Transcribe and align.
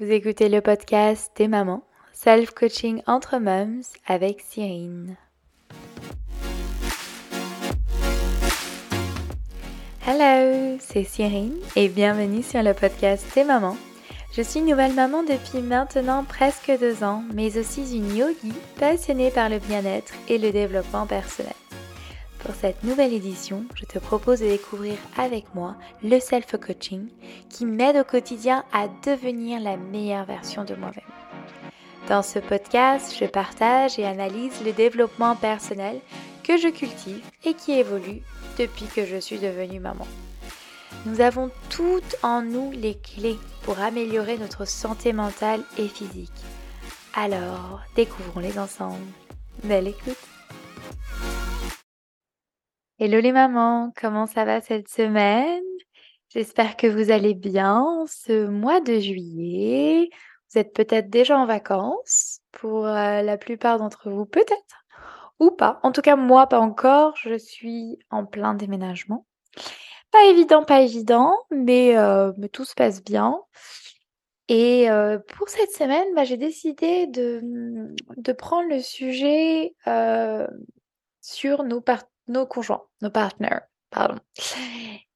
Vous 0.00 0.10
écoutez 0.10 0.48
le 0.48 0.60
podcast 0.60 1.30
des 1.36 1.46
mamans, 1.46 1.84
self-coaching 2.14 3.02
entre 3.06 3.38
moms 3.38 3.82
avec 4.08 4.40
Cyrine. 4.40 5.16
Hello, 10.04 10.78
c'est 10.80 11.04
Cyrine 11.04 11.60
et 11.76 11.88
bienvenue 11.88 12.42
sur 12.42 12.60
le 12.64 12.74
podcast 12.74 13.24
des 13.36 13.44
mamans. 13.44 13.76
Je 14.36 14.42
suis 14.42 14.62
nouvelle 14.62 14.94
maman 14.94 15.22
depuis 15.22 15.60
maintenant 15.60 16.24
presque 16.24 16.72
deux 16.80 17.04
ans, 17.04 17.22
mais 17.32 17.56
aussi 17.56 17.96
une 17.96 18.16
yogi 18.16 18.52
passionnée 18.80 19.30
par 19.30 19.48
le 19.48 19.60
bien-être 19.60 20.12
et 20.28 20.38
le 20.38 20.50
développement 20.50 21.06
personnel. 21.06 21.54
Pour 22.44 22.54
cette 22.54 22.84
nouvelle 22.84 23.14
édition, 23.14 23.64
je 23.74 23.86
te 23.86 23.98
propose 23.98 24.40
de 24.40 24.46
découvrir 24.46 24.98
avec 25.16 25.54
moi 25.54 25.76
le 26.02 26.20
self-coaching 26.20 27.08
qui 27.48 27.64
m'aide 27.64 27.96
au 27.96 28.04
quotidien 28.04 28.64
à 28.70 28.86
devenir 29.02 29.60
la 29.60 29.78
meilleure 29.78 30.26
version 30.26 30.62
de 30.62 30.74
moi-même. 30.74 31.04
Dans 32.06 32.22
ce 32.22 32.38
podcast, 32.38 33.16
je 33.18 33.24
partage 33.24 33.98
et 33.98 34.04
analyse 34.04 34.62
le 34.62 34.72
développement 34.72 35.36
personnel 35.36 36.00
que 36.42 36.58
je 36.58 36.68
cultive 36.68 37.24
et 37.46 37.54
qui 37.54 37.72
évolue 37.72 38.20
depuis 38.58 38.86
que 38.94 39.06
je 39.06 39.16
suis 39.16 39.38
devenue 39.38 39.80
maman. 39.80 40.06
Nous 41.06 41.22
avons 41.22 41.50
toutes 41.70 42.16
en 42.22 42.42
nous 42.42 42.72
les 42.72 42.98
clés 42.98 43.38
pour 43.62 43.80
améliorer 43.80 44.36
notre 44.36 44.66
santé 44.66 45.14
mentale 45.14 45.62
et 45.78 45.88
physique. 45.88 46.30
Alors, 47.14 47.80
découvrons-les 47.96 48.58
ensemble. 48.58 49.00
Belle 49.62 49.88
écoute 49.88 50.18
Hello 53.04 53.20
les 53.20 53.32
mamans, 53.32 53.92
comment 54.00 54.26
ça 54.26 54.46
va 54.46 54.62
cette 54.62 54.88
semaine? 54.88 55.62
J'espère 56.30 56.74
que 56.74 56.86
vous 56.86 57.10
allez 57.10 57.34
bien 57.34 57.84
ce 58.06 58.46
mois 58.46 58.80
de 58.80 58.98
juillet. 58.98 60.08
Vous 60.48 60.58
êtes 60.58 60.72
peut-être 60.72 61.10
déjà 61.10 61.36
en 61.36 61.44
vacances 61.44 62.40
pour 62.50 62.86
euh, 62.86 63.20
la 63.20 63.36
plupart 63.36 63.78
d'entre 63.78 64.10
vous, 64.10 64.24
peut-être 64.24 64.86
ou 65.38 65.50
pas. 65.50 65.80
En 65.82 65.92
tout 65.92 66.00
cas, 66.00 66.16
moi, 66.16 66.46
pas 66.46 66.60
encore. 66.60 67.14
Je 67.18 67.36
suis 67.36 67.98
en 68.08 68.24
plein 68.24 68.54
déménagement. 68.54 69.26
Pas 70.10 70.24
évident, 70.30 70.64
pas 70.64 70.80
évident, 70.80 71.36
mais, 71.50 71.98
euh, 71.98 72.32
tout 72.54 72.64
se 72.64 72.74
passe 72.74 73.04
bien. 73.04 73.38
Et 74.48 74.90
euh, 74.90 75.18
pour 75.36 75.50
cette 75.50 75.72
semaine, 75.72 76.08
bah, 76.16 76.24
j'ai 76.24 76.38
décidé 76.38 77.06
de 77.06 78.32
prendre 78.32 78.70
le 78.70 78.80
sujet 78.80 79.74
sur 81.20 81.64
nos 81.64 81.82
partenaires 81.82 82.08
nos 82.28 82.46
conjoints, 82.46 82.82
nos 83.02 83.10
partenaires, 83.10 83.62
pardon. 83.90 84.18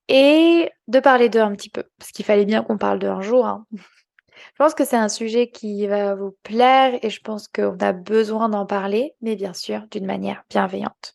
Et 0.08 0.70
de 0.86 1.00
parler 1.00 1.28
d'eux 1.28 1.40
un 1.40 1.54
petit 1.54 1.70
peu, 1.70 1.84
parce 1.98 2.12
qu'il 2.12 2.24
fallait 2.24 2.46
bien 2.46 2.62
qu'on 2.62 2.78
parle 2.78 2.98
d'eux 2.98 3.08
un 3.08 3.20
jour. 3.20 3.46
Hein. 3.46 3.66
Je 3.72 4.64
pense 4.64 4.74
que 4.74 4.84
c'est 4.84 4.96
un 4.96 5.08
sujet 5.08 5.50
qui 5.50 5.86
va 5.86 6.14
vous 6.14 6.36
plaire 6.42 6.98
et 7.02 7.10
je 7.10 7.20
pense 7.20 7.48
qu'on 7.48 7.76
a 7.80 7.92
besoin 7.92 8.48
d'en 8.48 8.66
parler, 8.66 9.14
mais 9.20 9.36
bien 9.36 9.52
sûr 9.52 9.86
d'une 9.90 10.06
manière 10.06 10.44
bienveillante. 10.48 11.14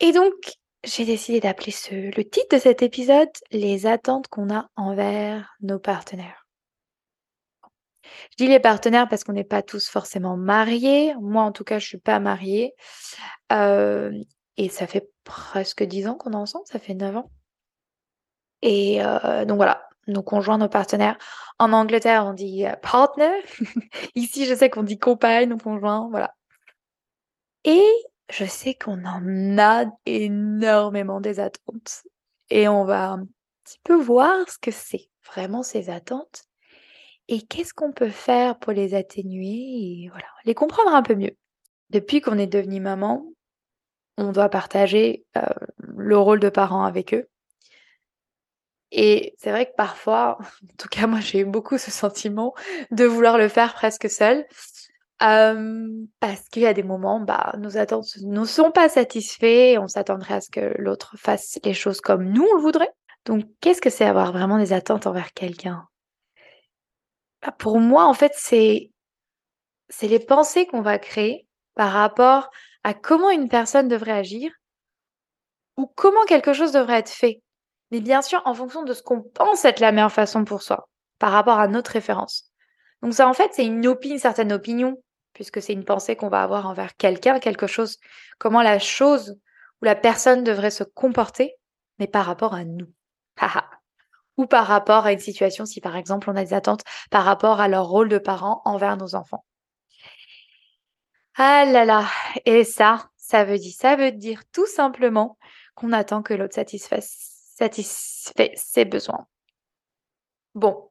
Et 0.00 0.12
donc, 0.12 0.32
j'ai 0.84 1.04
décidé 1.04 1.40
d'appeler 1.40 1.72
le 1.92 2.22
titre 2.22 2.56
de 2.56 2.60
cet 2.60 2.82
épisode 2.82 3.28
Les 3.50 3.86
attentes 3.86 4.28
qu'on 4.28 4.52
a 4.52 4.68
envers 4.76 5.54
nos 5.60 5.78
partenaires. 5.78 6.39
Je 8.30 8.36
dis 8.44 8.48
les 8.48 8.60
partenaires 8.60 9.08
parce 9.08 9.24
qu'on 9.24 9.32
n'est 9.32 9.44
pas 9.44 9.62
tous 9.62 9.88
forcément 9.88 10.36
mariés. 10.36 11.14
Moi, 11.20 11.42
en 11.42 11.52
tout 11.52 11.64
cas, 11.64 11.78
je 11.78 11.86
suis 11.86 11.98
pas 11.98 12.18
mariée. 12.20 12.74
Euh, 13.52 14.12
et 14.56 14.68
ça 14.68 14.86
fait 14.86 15.08
presque 15.24 15.82
10 15.82 16.08
ans 16.08 16.14
qu'on 16.14 16.32
est 16.32 16.36
ensemble, 16.36 16.66
ça 16.66 16.78
fait 16.78 16.94
9 16.94 17.16
ans. 17.16 17.30
Et 18.62 19.02
euh, 19.02 19.44
donc 19.44 19.56
voilà, 19.56 19.88
nos 20.06 20.22
conjoints, 20.22 20.58
nos 20.58 20.68
partenaires. 20.68 21.16
En 21.58 21.72
Angleterre, 21.72 22.26
on 22.26 22.34
dit 22.34 22.66
euh, 22.66 22.76
partner. 22.76 23.32
Ici, 24.14 24.46
je 24.46 24.54
sais 24.54 24.70
qu'on 24.70 24.82
dit 24.82 24.98
compagne, 24.98 25.48
nos 25.48 25.58
conjoints, 25.58 26.08
voilà. 26.10 26.34
Et 27.64 27.84
je 28.30 28.44
sais 28.44 28.74
qu'on 28.74 29.04
en 29.04 29.58
a 29.58 29.84
énormément 30.06 31.20
des 31.20 31.40
attentes. 31.40 32.02
Et 32.50 32.68
on 32.68 32.84
va 32.84 33.12
un 33.12 33.26
petit 33.64 33.78
peu 33.84 33.94
voir 33.94 34.48
ce 34.48 34.58
que 34.58 34.70
c'est 34.70 35.08
vraiment 35.26 35.62
ces 35.62 35.90
attentes 35.90 36.44
et 37.30 37.42
qu'est-ce 37.42 37.72
qu'on 37.72 37.92
peut 37.92 38.10
faire 38.10 38.58
pour 38.58 38.72
les 38.72 38.92
atténuer 38.94 39.46
et 39.46 40.08
voilà, 40.10 40.26
les 40.44 40.54
comprendre 40.54 40.92
un 40.92 41.02
peu 41.02 41.14
mieux. 41.14 41.36
Depuis 41.90 42.20
qu'on 42.20 42.36
est 42.36 42.48
devenu 42.48 42.80
maman, 42.80 43.24
on 44.18 44.32
doit 44.32 44.48
partager 44.48 45.24
euh, 45.36 45.42
le 45.78 46.18
rôle 46.18 46.40
de 46.40 46.48
parent 46.48 46.84
avec 46.84 47.14
eux. 47.14 47.28
Et 48.90 49.36
c'est 49.38 49.52
vrai 49.52 49.66
que 49.66 49.76
parfois, 49.76 50.38
en 50.64 50.76
tout 50.76 50.88
cas 50.88 51.06
moi 51.06 51.20
j'ai 51.20 51.38
eu 51.38 51.44
beaucoup 51.44 51.78
ce 51.78 51.92
sentiment 51.92 52.52
de 52.90 53.04
vouloir 53.04 53.38
le 53.38 53.48
faire 53.48 53.74
presque 53.74 54.10
seul. 54.10 54.44
parce 55.20 56.48
qu'il 56.50 56.62
y 56.62 56.66
a 56.66 56.74
des 56.74 56.82
moments, 56.82 57.20
bah, 57.20 57.54
nos 57.58 57.76
attentes 57.76 58.16
ne 58.22 58.44
sont 58.44 58.72
pas 58.72 58.88
satisfaites, 58.88 59.78
on 59.78 59.86
s'attendrait 59.86 60.34
à 60.34 60.40
ce 60.40 60.50
que 60.50 60.74
l'autre 60.78 61.14
fasse 61.16 61.60
les 61.64 61.74
choses 61.74 62.00
comme 62.00 62.24
nous 62.24 62.42
on 62.42 62.56
le 62.56 62.62
voudrait. 62.62 62.90
Donc 63.24 63.44
qu'est-ce 63.60 63.80
que 63.80 63.90
c'est 63.90 64.04
avoir 64.04 64.32
vraiment 64.32 64.58
des 64.58 64.72
attentes 64.72 65.06
envers 65.06 65.32
quelqu'un? 65.32 65.89
Bah, 67.42 67.52
Pour 67.52 67.80
moi, 67.80 68.04
en 68.04 68.14
fait, 68.14 68.32
c'est 68.34 68.90
c'est 69.88 70.08
les 70.08 70.20
pensées 70.20 70.66
qu'on 70.66 70.82
va 70.82 70.98
créer 70.98 71.46
par 71.74 71.92
rapport 71.92 72.50
à 72.84 72.94
comment 72.94 73.30
une 73.30 73.48
personne 73.48 73.88
devrait 73.88 74.12
agir 74.12 74.52
ou 75.76 75.86
comment 75.96 76.24
quelque 76.26 76.52
chose 76.52 76.72
devrait 76.72 76.98
être 76.98 77.10
fait. 77.10 77.42
Mais 77.90 78.00
bien 78.00 78.22
sûr, 78.22 78.40
en 78.44 78.54
fonction 78.54 78.84
de 78.84 78.94
ce 78.94 79.02
qu'on 79.02 79.22
pense 79.22 79.64
être 79.64 79.80
la 79.80 79.92
meilleure 79.92 80.12
façon 80.12 80.44
pour 80.44 80.62
soi, 80.62 80.88
par 81.18 81.32
rapport 81.32 81.58
à 81.58 81.68
notre 81.68 81.90
référence. 81.92 82.50
Donc 83.02 83.14
ça, 83.14 83.28
en 83.28 83.34
fait, 83.34 83.50
c'est 83.52 83.64
une 83.64 83.86
opinion, 83.86 84.14
une 84.14 84.20
certaine 84.20 84.52
opinion, 84.52 85.02
puisque 85.32 85.60
c'est 85.60 85.72
une 85.72 85.84
pensée 85.84 86.16
qu'on 86.16 86.28
va 86.28 86.42
avoir 86.42 86.66
envers 86.66 86.94
quelqu'un, 86.96 87.40
quelque 87.40 87.66
chose, 87.66 87.96
comment 88.38 88.62
la 88.62 88.78
chose 88.78 89.36
ou 89.80 89.84
la 89.86 89.96
personne 89.96 90.44
devrait 90.44 90.70
se 90.70 90.84
comporter, 90.84 91.54
mais 91.98 92.06
par 92.06 92.26
rapport 92.26 92.54
à 92.54 92.64
nous. 92.64 92.86
Ou 94.40 94.46
par 94.46 94.66
rapport 94.66 95.04
à 95.04 95.12
une 95.12 95.18
situation, 95.18 95.66
si 95.66 95.82
par 95.82 95.96
exemple 95.96 96.30
on 96.30 96.36
a 96.36 96.44
des 96.44 96.54
attentes 96.54 96.82
par 97.10 97.24
rapport 97.24 97.60
à 97.60 97.68
leur 97.68 97.86
rôle 97.86 98.08
de 98.08 98.16
parent 98.16 98.62
envers 98.64 98.96
nos 98.96 99.14
enfants. 99.14 99.44
Ah 101.36 101.66
là 101.66 101.84
là, 101.84 102.06
et 102.46 102.64
ça, 102.64 103.10
ça 103.18 103.44
veut 103.44 103.58
dire, 103.58 103.74
ça 103.76 103.96
veut 103.96 104.12
dire 104.12 104.42
tout 104.50 104.66
simplement 104.66 105.36
qu'on 105.74 105.92
attend 105.92 106.22
que 106.22 106.32
l'autre 106.32 106.54
satisfasse, 106.54 107.52
satisfait 107.58 108.52
ses 108.56 108.86
besoins. 108.86 109.26
Bon. 110.54 110.90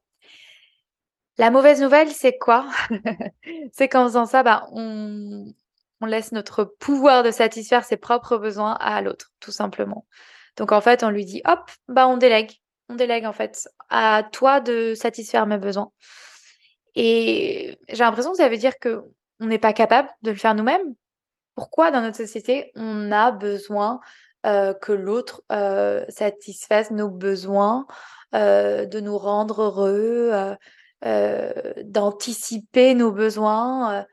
La 1.38 1.50
mauvaise 1.50 1.80
nouvelle, 1.82 2.10
c'est 2.10 2.38
quoi? 2.38 2.68
C'est 3.72 3.88
qu'en 3.88 4.04
faisant 4.04 4.26
ça, 4.26 4.42
bah, 4.42 4.68
on, 4.72 5.52
laisse 6.06 6.32
notre 6.32 6.64
pouvoir 6.64 7.22
de 7.24 7.30
satisfaire 7.30 7.84
ses 7.84 7.96
propres 7.96 8.36
besoins 8.38 8.74
à 8.74 9.02
l'autre, 9.02 9.32
tout 9.40 9.52
simplement. 9.52 10.06
Donc 10.56 10.72
en 10.72 10.80
fait, 10.80 11.02
on 11.02 11.10
lui 11.10 11.24
dit, 11.24 11.42
hop, 11.46 11.70
bah 11.88 12.06
on 12.06 12.16
délègue. 12.16 12.60
On 12.90 12.96
délègue 12.96 13.24
en 13.24 13.32
fait 13.32 13.68
à 13.88 14.24
toi 14.32 14.60
de 14.60 14.94
satisfaire 14.94 15.46
mes 15.46 15.58
besoins. 15.58 15.92
Et 16.96 17.78
j'ai 17.88 18.02
l'impression 18.02 18.32
que 18.32 18.38
ça 18.38 18.48
veut 18.48 18.56
dire 18.56 18.78
que 18.80 19.02
on 19.38 19.46
n'est 19.46 19.58
pas 19.58 19.72
capable 19.72 20.08
de 20.22 20.32
le 20.32 20.36
faire 20.36 20.56
nous-mêmes. 20.56 20.94
Pourquoi 21.54 21.92
dans 21.92 22.00
notre 22.00 22.16
société, 22.16 22.72
on 22.74 23.12
a 23.12 23.30
besoin 23.30 24.00
euh, 24.44 24.74
que 24.74 24.92
l'autre 24.92 25.42
euh, 25.52 26.04
satisfasse 26.08 26.90
nos 26.90 27.10
besoins, 27.10 27.86
euh, 28.34 28.86
de 28.86 28.98
nous 28.98 29.16
rendre 29.16 29.62
heureux, 29.62 30.56
d'anticiper 31.84 32.94
nos 32.94 33.12
besoins 33.12 34.04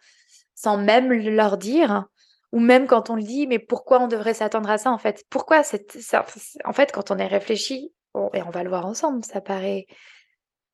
sans 0.53 0.77
même 0.77 1.11
leur 1.11 1.57
dire? 1.57 2.05
Ou 2.53 2.59
même 2.59 2.87
quand 2.87 3.09
on 3.09 3.15
le 3.15 3.23
dit, 3.23 3.47
mais 3.47 3.59
pourquoi 3.59 3.99
on 4.01 4.07
devrait 4.07 4.33
s'attendre 4.33 4.69
à 4.69 4.77
ça 4.77 4.91
en 4.91 4.97
fait? 4.97 5.25
Pourquoi 5.29 5.63
c'est 5.63 5.99
ça, 5.99 6.25
En 6.63 6.73
fait, 6.73 6.91
quand 6.93 7.11
on 7.11 7.17
est 7.17 7.27
réfléchi, 7.27 7.91
et 8.33 8.41
on 8.41 8.49
va 8.49 8.63
le 8.63 8.69
voir 8.69 8.85
ensemble, 8.85 9.23
ça 9.23 9.41
paraît, 9.41 9.87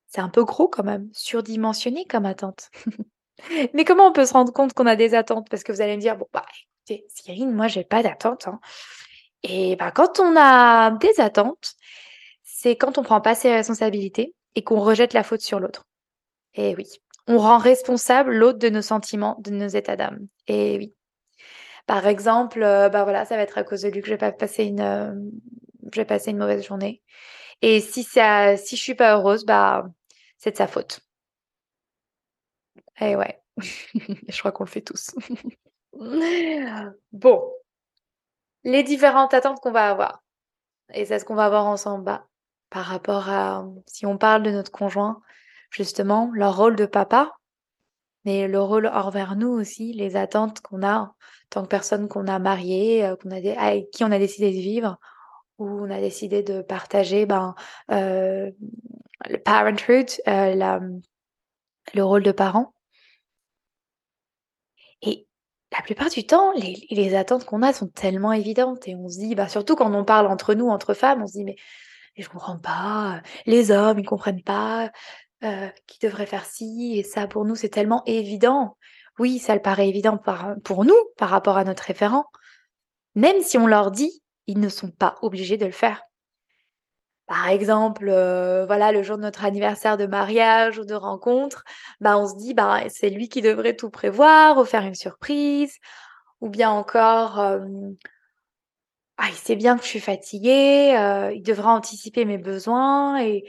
c'est 0.07 0.21
un 0.21 0.29
peu 0.29 0.43
gros 0.43 0.67
quand 0.67 0.83
même, 0.83 1.09
surdimensionné 1.13 2.05
comme 2.05 2.25
attente. 2.25 2.69
Mais 3.73 3.83
comment 3.83 4.07
on 4.07 4.13
peut 4.13 4.25
se 4.25 4.33
rendre 4.33 4.53
compte 4.53 4.73
qu'on 4.73 4.85
a 4.85 4.95
des 4.95 5.15
attentes? 5.15 5.49
Parce 5.49 5.63
que 5.63 5.71
vous 5.71 5.81
allez 5.81 5.95
me 5.95 6.01
dire, 6.01 6.17
bon, 6.17 6.27
bah, 6.33 6.45
écoutez, 6.87 7.05
Cyrine, 7.09 7.51
moi, 7.51 7.67
j'ai 7.67 7.83
pas 7.83 8.03
d'attente. 8.03 8.47
Hein. 8.47 8.59
Et 9.43 9.75
bah, 9.75 9.91
quand 9.91 10.19
on 10.19 10.35
a 10.37 10.91
des 10.91 11.19
attentes, 11.19 11.73
c'est 12.43 12.75
quand 12.75 12.97
on 12.97 13.03
prend 13.03 13.21
pas 13.21 13.35
ses 13.35 13.53
responsabilités 13.53 14.33
et 14.55 14.63
qu'on 14.63 14.79
rejette 14.79 15.13
la 15.13 15.23
faute 15.23 15.41
sur 15.41 15.59
l'autre. 15.59 15.85
Et 16.53 16.75
oui, 16.75 16.87
on 17.27 17.37
rend 17.37 17.57
responsable 17.57 18.35
l'autre 18.35 18.59
de 18.59 18.69
nos 18.69 18.81
sentiments, 18.81 19.37
de 19.39 19.51
nos 19.51 19.67
états 19.67 19.95
d'âme. 19.95 20.27
Et 20.47 20.77
oui. 20.77 20.93
Par 21.85 22.07
exemple, 22.07 22.63
euh, 22.63 22.87
bah 22.87 23.03
voilà, 23.03 23.25
ça 23.25 23.35
va 23.35 23.41
être 23.41 23.57
à 23.57 23.63
cause 23.63 23.81
de 23.81 23.89
lui 23.89 23.99
que 24.01 24.07
je 24.07 24.13
vais 24.13 24.17
pas 24.17 24.31
passer 24.31 24.63
une, 24.63 25.31
euh, 25.85 25.89
vais 25.95 26.05
passer 26.05 26.31
une 26.31 26.37
mauvaise 26.37 26.65
journée. 26.65 27.01
Et 27.61 27.79
si 27.81 28.03
ça, 28.03 28.57
si 28.57 28.75
je 28.75 28.81
suis 28.81 28.95
pas 28.95 29.15
heureuse, 29.15 29.45
bah 29.45 29.85
c'est 30.37 30.51
de 30.51 30.57
sa 30.57 30.67
faute. 30.67 31.01
Eh 32.99 33.15
ouais, 33.15 33.41
je 33.57 34.39
crois 34.39 34.51
qu'on 34.51 34.63
le 34.65 34.69
fait 34.69 34.81
tous. 34.81 35.11
Bon, 37.11 37.53
les 38.63 38.81
différentes 38.81 39.33
attentes 39.35 39.59
qu'on 39.59 39.71
va 39.71 39.91
avoir 39.91 40.23
et 40.93 41.05
c'est 41.05 41.19
ce 41.19 41.25
qu'on 41.25 41.35
va 41.35 41.49
voir 41.49 41.65
ensemble, 41.65 42.05
bah, 42.05 42.27
par 42.69 42.85
rapport 42.85 43.29
à 43.29 43.65
si 43.87 44.05
on 44.05 44.17
parle 44.17 44.43
de 44.43 44.51
notre 44.51 44.71
conjoint, 44.71 45.21
justement 45.69 46.31
leur 46.33 46.57
rôle 46.57 46.75
de 46.75 46.85
papa, 46.85 47.31
mais 48.25 48.47
le 48.47 48.61
rôle 48.61 48.87
envers 48.87 49.35
nous 49.35 49.49
aussi, 49.49 49.93
les 49.93 50.15
attentes 50.15 50.61
qu'on 50.61 50.83
a 50.83 50.99
en 50.99 51.15
tant 51.49 51.63
que 51.63 51.67
personne 51.67 52.07
qu'on 52.07 52.27
a 52.27 52.39
mariée, 52.39 53.13
qu'on 53.21 53.31
a 53.31 53.61
avec 53.61 53.91
qui 53.91 54.03
on 54.03 54.11
a 54.11 54.19
décidé 54.19 54.49
de 54.51 54.55
vivre, 54.61 54.97
où 55.59 55.67
on 55.67 55.89
a 55.89 55.99
décidé 55.99 56.43
de 56.43 56.61
partager 56.61 57.25
ben, 57.25 57.55
euh, 57.91 58.51
le 59.29 59.37
parenthood, 59.37 60.09
euh, 60.27 60.79
le 61.93 62.03
rôle 62.03 62.23
de 62.23 62.31
parent. 62.31 62.73
Et 65.01 65.27
la 65.71 65.81
plupart 65.81 66.09
du 66.09 66.25
temps, 66.25 66.53
les, 66.53 67.15
attentes 67.15 67.45
qu'on 67.45 67.61
a 67.61 67.73
sont 67.73 67.87
tellement 67.87 68.31
évidentes 68.31 68.87
et 68.87 68.95
on 68.95 69.09
se 69.09 69.19
dit, 69.19 69.35
bah, 69.35 69.49
surtout 69.49 69.75
quand 69.75 69.93
on 69.93 70.05
parle 70.05 70.27
entre 70.27 70.53
nous, 70.53 70.69
entre 70.69 70.93
femmes, 70.93 71.23
on 71.23 71.27
se 71.27 71.33
dit, 71.33 71.43
mais, 71.43 71.55
je 72.15 72.29
comprends 72.29 72.59
pas, 72.59 73.21
les 73.45 73.71
hommes, 73.71 73.99
ils 73.99 74.05
comprennent 74.05 74.43
pas, 74.43 74.91
euh, 75.43 75.67
qui 75.87 75.99
devrait 75.99 76.27
faire 76.27 76.45
ci 76.45 76.93
et 76.97 77.03
ça. 77.03 77.27
Pour 77.27 77.43
nous, 77.43 77.55
c'est 77.55 77.69
tellement 77.69 78.03
évident. 78.05 78.77
Oui, 79.19 79.39
ça 79.39 79.55
le 79.55 79.61
paraît 79.61 79.89
évident 79.89 80.19
pour 80.63 80.85
nous 80.85 80.97
par 81.17 81.29
rapport 81.29 81.57
à 81.57 81.63
notre 81.63 81.83
référent. 81.83 82.25
Même 83.15 83.41
si 83.41 83.57
on 83.57 83.67
leur 83.67 83.91
dit, 83.91 84.22
ils 84.47 84.59
ne 84.59 84.69
sont 84.69 84.91
pas 84.91 85.15
obligés 85.21 85.57
de 85.57 85.65
le 85.65 85.71
faire. 85.71 86.01
Par 87.27 87.47
exemple, 87.47 88.09
euh, 88.09 88.65
voilà, 88.65 88.91
le 88.91 89.01
jour 89.01 89.17
de 89.17 89.21
notre 89.21 89.45
anniversaire 89.45 89.97
de 89.97 90.05
mariage 90.05 90.77
ou 90.77 90.85
de 90.85 90.93
rencontre, 90.93 91.63
bah, 92.01 92.17
on 92.17 92.27
se 92.27 92.35
dit, 92.35 92.53
bah, 92.53 92.81
c'est 92.89 93.09
lui 93.09 93.29
qui 93.29 93.41
devrait 93.41 93.75
tout 93.75 93.89
prévoir, 93.89 94.57
ou 94.57 94.65
faire 94.65 94.83
une 94.83 94.95
surprise, 94.95 95.77
ou 96.41 96.49
bien 96.49 96.69
encore, 96.69 97.39
ah, 99.17 99.27
il 99.29 99.35
sait 99.35 99.55
bien 99.55 99.77
que 99.77 99.83
je 99.83 99.89
suis 99.89 99.99
fatiguée, 99.99 100.95
euh, 100.97 101.31
il 101.33 101.43
devra 101.43 101.73
anticiper 101.73 102.25
mes 102.25 102.37
besoins 102.37 103.21
et, 103.21 103.43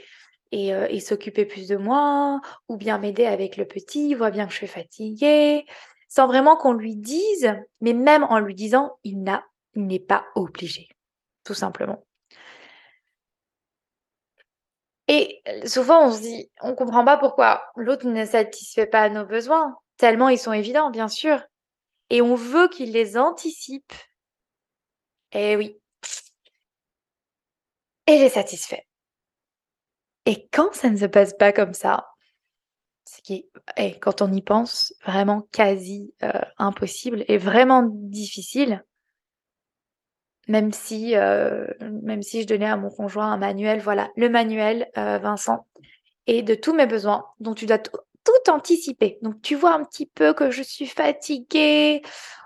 euh, 0.53 0.87
et, 0.89 0.99
s'occuper 0.99 1.45
plus 1.45 1.67
de 1.67 1.75
moi, 1.75 2.39
ou 2.69 2.77
bien 2.77 2.97
m'aider 2.97 3.25
avec 3.25 3.57
le 3.57 3.65
petit, 3.65 4.09
il 4.09 4.15
voit 4.15 4.31
bien 4.31 4.45
que 4.45 4.51
je 4.51 4.57
suis 4.57 4.67
fatiguée, 4.67 5.65
sans 6.07 6.27
vraiment 6.27 6.55
qu'on 6.55 6.73
lui 6.73 6.95
dise, 6.95 7.53
mais 7.81 7.93
même 7.93 8.23
en 8.25 8.39
lui 8.39 8.55
disant, 8.55 8.97
il 9.03 9.23
n'a 9.23 9.43
n'est 9.75 9.99
pas 9.99 10.25
obligé, 10.35 10.89
tout 11.43 11.53
simplement. 11.53 12.05
Et 15.07 15.41
souvent, 15.65 16.07
on 16.07 16.11
se 16.11 16.21
dit, 16.21 16.49
on 16.61 16.69
ne 16.69 16.75
comprend 16.75 17.05
pas 17.05 17.17
pourquoi 17.17 17.63
l'autre 17.75 18.07
ne 18.07 18.25
satisfait 18.25 18.87
pas 18.87 19.09
nos 19.09 19.25
besoins, 19.25 19.77
tellement 19.97 20.29
ils 20.29 20.39
sont 20.39 20.53
évidents, 20.53 20.89
bien 20.89 21.07
sûr. 21.07 21.43
Et 22.09 22.21
on 22.21 22.35
veut 22.35 22.67
qu'il 22.69 22.91
les 22.91 23.17
anticipe. 23.17 23.93
Eh 25.31 25.55
oui. 25.55 25.79
Et 28.07 28.17
les 28.17 28.29
satisfait. 28.29 28.85
Et 30.25 30.47
quand 30.51 30.73
ça 30.73 30.89
ne 30.89 30.97
se 30.97 31.05
passe 31.05 31.33
pas 31.33 31.51
comme 31.51 31.73
ça, 31.73 32.07
ce 33.07 33.21
qui 33.21 33.33
est, 33.33 33.49
eh, 33.77 33.99
quand 33.99 34.21
on 34.21 34.31
y 34.31 34.41
pense, 34.41 34.93
vraiment 35.05 35.41
quasi 35.51 36.13
euh, 36.23 36.31
impossible 36.57 37.23
et 37.27 37.37
vraiment 37.37 37.83
difficile, 37.83 38.83
même 40.47 40.71
si, 40.71 41.15
euh, 41.15 41.65
même 42.03 42.21
si 42.21 42.41
je 42.41 42.47
donnais 42.47 42.65
à 42.65 42.77
mon 42.77 42.89
conjoint 42.89 43.31
un 43.31 43.37
manuel, 43.37 43.79
voilà, 43.79 44.11
le 44.15 44.29
manuel, 44.29 44.87
euh, 44.97 45.17
Vincent, 45.17 45.65
et 46.27 46.41
de 46.41 46.55
tous 46.55 46.73
mes 46.73 46.85
besoins, 46.87 47.25
dont 47.39 47.53
tu 47.53 47.65
dois 47.65 47.79
tout 47.79 48.51
anticiper. 48.51 49.19
Donc 49.21 49.41
tu 49.41 49.55
vois 49.55 49.73
un 49.73 49.83
petit 49.83 50.05
peu 50.05 50.33
que 50.33 50.51
je 50.51 50.63
suis 50.63 50.87
fatiguée, 50.87 52.01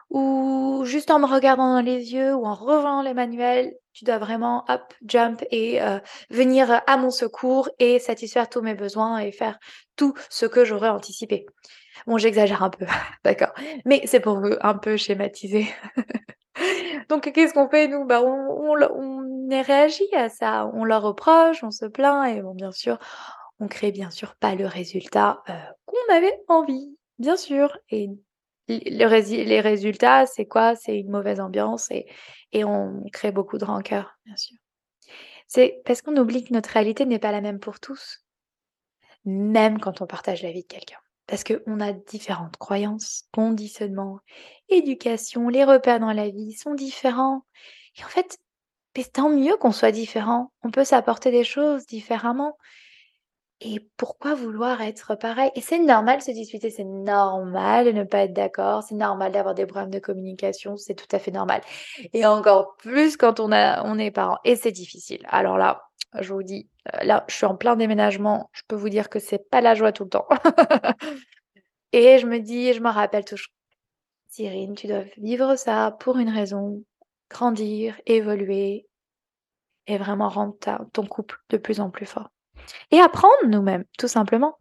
ou 0.09 0.81
juste 0.85 1.11
en 1.11 1.19
me 1.19 1.25
regardant 1.25 1.73
dans 1.73 1.81
les 1.81 2.13
yeux, 2.13 2.33
ou 2.33 2.45
en 2.45 2.55
revoyant 2.55 3.01
les 3.01 3.13
manuels, 3.13 3.73
tu 3.99 4.05
dois 4.05 4.17
vraiment 4.17 4.63
hop, 4.69 4.93
jump 5.05 5.43
et 5.51 5.81
euh, 5.81 5.99
venir 6.29 6.81
à 6.87 6.95
mon 6.95 7.11
secours 7.11 7.69
et 7.79 7.99
satisfaire 7.99 8.49
tous 8.49 8.61
mes 8.61 8.73
besoins 8.73 9.19
et 9.19 9.33
faire 9.33 9.59
tout 9.97 10.13
ce 10.29 10.45
que 10.45 10.63
j'aurais 10.63 10.87
anticipé. 10.87 11.45
Bon, 12.07 12.17
j'exagère 12.17 12.63
un 12.63 12.69
peu, 12.69 12.85
d'accord, 13.25 13.53
mais 13.83 14.01
c'est 14.05 14.21
pour 14.21 14.41
un 14.61 14.75
peu 14.75 14.95
schématiser. 14.95 15.67
Donc, 17.09 17.29
qu'est-ce 17.33 17.53
qu'on 17.53 17.67
fait, 17.67 17.89
nous? 17.89 18.05
Bah, 18.05 18.21
on, 18.23 18.73
on, 18.73 19.49
est 19.49 19.61
réagi 19.61 20.07
à 20.15 20.29
ça, 20.29 20.71
on 20.73 20.85
leur 20.85 21.01
reproche, 21.01 21.61
on 21.63 21.71
se 21.71 21.85
plaint, 21.85 22.33
et 22.33 22.41
bon, 22.41 22.53
bien 22.53 22.71
sûr, 22.71 22.99
on 23.59 23.67
crée 23.67 23.91
bien 23.91 24.11
sûr 24.11 24.35
pas 24.35 24.55
le 24.55 24.65
résultat 24.65 25.43
euh, 25.49 25.53
qu'on 25.85 26.13
avait 26.13 26.39
envie, 26.47 26.95
bien 27.17 27.35
sûr. 27.35 27.77
Et 27.89 28.09
le 28.69 29.43
les 29.45 29.61
résultats, 29.61 30.25
c'est 30.25 30.45
quoi? 30.45 30.75
C'est 30.75 30.97
une 30.97 31.09
mauvaise 31.09 31.39
ambiance 31.39 31.89
et, 31.91 32.07
et 32.51 32.63
on 32.63 33.03
crée 33.11 33.31
beaucoup 33.31 33.57
de 33.57 33.65
rancœur, 33.65 34.17
bien 34.25 34.35
sûr. 34.37 34.57
C'est 35.47 35.81
parce 35.85 36.01
qu'on 36.01 36.15
oublie 36.17 36.43
que 36.43 36.53
notre 36.53 36.69
réalité 36.69 37.05
n'est 37.05 37.19
pas 37.19 37.31
la 37.31 37.41
même 37.41 37.59
pour 37.59 37.79
tous, 37.79 38.23
même 39.25 39.79
quand 39.79 40.01
on 40.01 40.07
partage 40.07 40.43
la 40.43 40.51
vie 40.51 40.61
de 40.61 40.67
quelqu'un 40.67 40.99
parce 41.29 41.43
qu'on 41.43 41.79
a 41.79 41.93
différentes 41.93 42.57
croyances, 42.57 43.25
conditionnements, 43.31 44.19
éducation, 44.67 45.47
les 45.47 45.63
repères 45.63 45.99
dans 45.99 46.11
la 46.11 46.29
vie 46.29 46.53
sont 46.53 46.73
différents. 46.73 47.45
Et 47.97 48.03
en 48.03 48.07
fait, 48.07 48.39
c'est 48.95 49.13
tant 49.13 49.29
mieux 49.29 49.55
qu'on 49.57 49.71
soit 49.71 49.91
différent. 49.91 50.51
On 50.63 50.71
peut 50.71 50.83
s'apporter 50.83 51.29
des 51.29 51.43
choses 51.43 51.85
différemment. 51.85 52.57
Et 53.61 53.81
pourquoi 53.97 54.35
vouloir 54.35 54.81
être 54.81 55.15
pareil? 55.15 55.51
Et 55.53 55.61
c'est 55.61 55.79
normal 55.79 56.19
de 56.19 56.23
se 56.23 56.31
disputer, 56.31 56.69
c'est 56.69 56.85
normal 56.85 57.85
de 57.85 57.91
ne 57.91 58.03
pas 58.05 58.19
être 58.19 58.33
d'accord, 58.33 58.83
c'est 58.83 58.95
normal 58.95 59.33
d'avoir 59.33 59.53
des 59.53 59.65
problèmes 59.65 59.89
de 59.89 59.99
communication, 59.99 60.77
c'est 60.77 60.95
tout 60.95 61.13
à 61.13 61.19
fait 61.19 61.31
normal. 61.31 61.61
Et 62.13 62.25
encore 62.25 62.77
plus 62.77 63.17
quand 63.17 63.41
on, 63.41 63.51
est 63.51 64.11
parent. 64.11 64.37
Et 64.45 64.55
c'est 64.55 64.71
difficile. 64.71 65.25
Alors 65.27 65.57
là, 65.57 65.89
je 66.21 66.31
vous 66.33 66.43
dis, 66.43 66.69
euh, 66.93 67.03
là, 67.03 67.25
je 67.27 67.35
suis 67.35 67.45
en 67.45 67.55
plein 67.57 67.75
déménagement. 67.75 68.49
Je 68.53 68.61
peux 68.65 68.77
vous 68.77 68.89
dire 68.89 69.09
que 69.09 69.19
c'est 69.19 69.49
pas 69.49 69.59
la 69.59 69.75
joie 69.75 69.91
tout 69.91 70.05
le 70.05 70.09
temps. 70.09 70.27
et 71.91 72.17
je 72.17 72.27
me 72.27 72.39
dis, 72.39 72.73
je 72.73 72.79
me 72.79 72.89
rappelle 72.89 73.25
toujours, 73.25 73.51
Cyrine, 74.29 74.75
tu 74.75 74.87
dois 74.87 75.03
vivre 75.17 75.57
ça 75.57 75.97
pour 75.99 76.17
une 76.17 76.29
raison, 76.29 76.81
grandir, 77.29 77.99
évoluer 78.05 78.87
et 79.87 79.97
vraiment 79.97 80.29
rendre 80.29 80.55
ton 80.93 81.05
couple 81.05 81.39
de 81.49 81.57
plus 81.57 81.81
en 81.81 81.89
plus 81.89 82.05
fort. 82.05 82.29
Et 82.91 82.99
apprendre 82.99 83.47
nous-mêmes, 83.47 83.85
tout 83.97 84.07
simplement. 84.07 84.57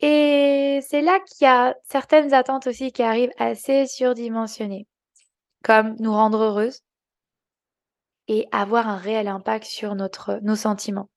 Et 0.00 0.80
c'est 0.86 1.02
là 1.02 1.18
qu'il 1.20 1.44
y 1.44 1.48
a 1.48 1.74
certaines 1.88 2.32
attentes 2.32 2.66
aussi 2.66 2.92
qui 2.92 3.02
arrivent 3.02 3.32
assez 3.38 3.86
surdimensionnées, 3.86 4.86
comme 5.64 5.96
nous 5.98 6.12
rendre 6.12 6.38
heureuses, 6.38 6.82
et 8.28 8.46
avoir 8.52 8.88
un 8.88 8.96
réel 8.96 9.26
impact 9.26 9.64
sur 9.64 9.94
notre, 9.94 10.38
nos 10.42 10.56
sentiments. 10.56 11.10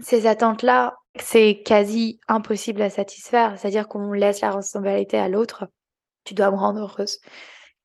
Ces 0.00 0.26
attentes-là, 0.26 0.96
c'est 1.18 1.62
quasi 1.64 2.20
impossible 2.28 2.82
à 2.82 2.90
satisfaire, 2.90 3.58
c'est-à-dire 3.58 3.88
qu'on 3.88 4.12
laisse 4.12 4.40
la 4.40 4.52
responsabilité 4.52 5.18
à 5.18 5.28
l'autre. 5.28 5.66
Tu 6.24 6.34
dois 6.34 6.50
me 6.50 6.56
rendre 6.56 6.80
heureuse. 6.80 7.18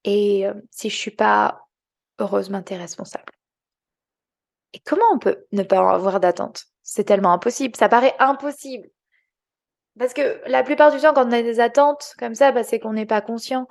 Et 0.03 0.45
euh, 0.45 0.53
si 0.69 0.89
je 0.89 0.97
suis 0.97 1.11
pas 1.11 1.61
heureuse, 2.19 2.51
t'es 2.65 2.77
responsable. 2.77 3.31
Et 4.73 4.79
comment 4.79 5.05
on 5.13 5.19
peut 5.19 5.45
ne 5.51 5.63
pas 5.63 5.77
avoir 5.89 6.19
d'attente? 6.19 6.65
C'est 6.81 7.03
tellement 7.03 7.33
impossible. 7.33 7.75
Ça 7.75 7.89
paraît 7.89 8.15
impossible. 8.19 8.89
Parce 9.97 10.13
que 10.13 10.41
la 10.47 10.63
plupart 10.63 10.91
du 10.91 10.99
temps, 10.99 11.13
quand 11.13 11.27
on 11.27 11.31
a 11.31 11.41
des 11.41 11.59
attentes 11.59 12.15
comme 12.17 12.35
ça, 12.35 12.51
ben, 12.51 12.63
c'est 12.63 12.79
qu'on 12.79 12.93
n'est 12.93 13.05
pas 13.05 13.21
conscient 13.21 13.67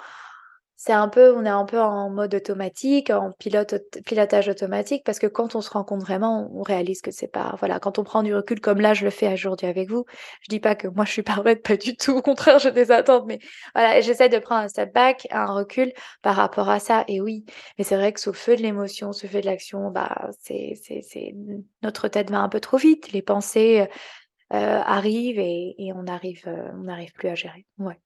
c'est 0.85 0.93
un 0.93 1.07
peu, 1.07 1.33
on 1.37 1.45
est 1.45 1.49
un 1.49 1.65
peu 1.65 1.81
en 1.81 2.11
mode 2.11 2.35
automatique, 2.35 3.11
en 3.11 3.31
pilote, 3.31 3.77
pilotage 4.05 4.49
automatique, 4.49 5.05
parce 5.05 5.21
que 5.21 5.29
quand 5.29 5.55
on 5.55 5.61
se 5.61 5.71
rend 5.71 5.85
compte 5.85 6.01
vraiment, 6.01 6.51
on 6.53 6.63
réalise 6.63 7.03
que 7.03 7.13
c'est 7.13 7.29
pas, 7.29 7.55
voilà, 7.61 7.79
quand 7.79 8.01
on 8.01 8.03
prend 8.03 8.25
du 8.25 8.35
recul, 8.35 8.61
comme 8.61 8.81
là, 8.81 8.93
je 8.93 9.05
le 9.05 9.11
fais 9.11 9.33
aujourd'hui 9.33 9.69
avec 9.69 9.89
vous, 9.89 10.07
je 10.41 10.49
dis 10.49 10.59
pas 10.59 10.75
que 10.75 10.89
moi 10.89 11.05
je 11.05 11.13
suis 11.13 11.23
parfaite, 11.23 11.63
pas 11.63 11.77
du 11.77 11.97
tout, 11.97 12.17
au 12.17 12.21
contraire, 12.21 12.59
j'ai 12.59 12.73
des 12.73 12.91
attentes, 12.91 13.27
mais 13.29 13.39
voilà, 13.77 14.01
j'essaie 14.01 14.29
de 14.29 14.39
prendre 14.41 14.63
un 14.63 14.69
step 14.69 14.93
back, 14.93 15.29
un 15.31 15.47
recul 15.47 15.93
par 16.21 16.35
rapport 16.35 16.69
à 16.69 16.81
ça, 16.81 17.05
et 17.07 17.21
oui, 17.21 17.45
mais 17.79 17.85
c'est 17.85 17.95
vrai 17.95 18.13
que 18.13 18.19
sous 18.19 18.33
le 18.33 18.37
feu 18.37 18.57
de 18.57 18.63
l'émotion, 18.63 19.13
sous 19.13 19.27
le 19.27 19.31
feu 19.31 19.41
de 19.41 19.47
l'action, 19.47 19.93
bah, 19.93 20.31
c'est, 20.41 20.73
c'est, 20.83 21.03
c'est, 21.03 21.33
notre 21.85 22.09
tête 22.09 22.29
va 22.33 22.41
un 22.41 22.49
peu 22.49 22.59
trop 22.59 22.77
vite, 22.77 23.13
les 23.13 23.23
pensées, 23.23 23.87
euh, 24.53 24.81
arrivent 24.85 25.39
et, 25.39 25.77
et 25.79 25.93
on 25.93 26.09
arrive, 26.09 26.43
euh, 26.49 26.73
on 26.75 26.83
n'arrive 26.83 27.13
plus 27.13 27.29
à 27.29 27.37
gérer, 27.37 27.67
ouais. 27.79 28.01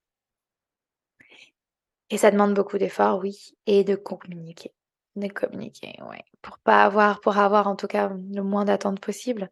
Et 2.10 2.18
ça 2.18 2.30
demande 2.30 2.54
beaucoup 2.54 2.78
d'efforts, 2.78 3.18
oui, 3.18 3.56
et 3.66 3.84
de 3.84 3.96
communiquer. 3.96 4.72
De 5.16 5.28
communiquer, 5.28 5.98
ouais. 6.08 6.24
Pour 6.42 6.58
pas 6.58 6.84
avoir, 6.84 7.20
pour 7.20 7.38
avoir 7.38 7.66
en 7.66 7.76
tout 7.76 7.86
cas 7.86 8.08
le 8.08 8.42
moins 8.42 8.64
d'attentes 8.64 9.00
possible. 9.00 9.50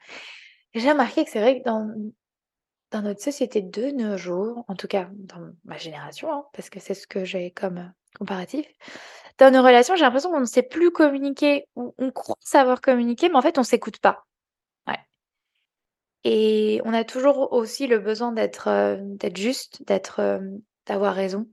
J'ai 0.75 0.90
remarqué 0.90 1.25
que 1.25 1.30
c'est 1.30 1.40
vrai 1.40 1.61
que 1.61 1.64
dans, 1.64 1.92
dans 2.90 3.02
notre 3.02 3.23
société 3.23 3.62
de 3.62 3.90
nos 3.90 4.16
jours, 4.16 4.64
en 4.68 4.75
tout 4.76 4.88
cas 4.88 5.08
dans 5.12 5.52
ma 5.64 5.78
génération, 5.78 6.32
hein, 6.32 6.44
parce 6.52 6.70
que 6.70 6.80
c'est 6.80 6.94
ce 6.94 7.06
que 7.06 7.25
j'ai 7.25 7.50
comme 7.50 7.92
comparatif, 8.16 8.66
dans 9.38 9.52
nos 9.52 9.62
relations, 9.62 9.96
j'ai 9.96 10.02
l'impression 10.02 10.30
qu'on 10.30 10.40
ne 10.40 10.44
sait 10.44 10.62
plus 10.62 10.92
communiquer, 10.92 11.66
on, 11.75 11.92
on 11.99 12.11
croit 12.12 12.37
savoir 12.40 12.80
communiquer, 12.80 13.28
mais 13.28 13.37
en 13.37 13.42
fait, 13.42 13.58
on 13.58 13.64
s'écoute 13.64 13.99
pas. 13.99 14.26
Ouais. 14.87 14.99
Et 16.23 16.80
on 16.84 16.92
a 16.92 17.04
toujours 17.04 17.52
aussi 17.52 17.87
le 17.87 17.99
besoin 17.99 18.32
d'être 18.32 18.68
euh, 18.68 18.96
d'être 19.00 19.37
juste, 19.37 19.82
d'être 19.87 20.20
euh, 20.20 20.40
d'avoir 20.87 21.14
raison 21.14 21.49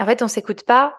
en 0.00 0.06
fait, 0.06 0.22
on 0.22 0.28
s'écoute 0.28 0.64
pas 0.64 0.96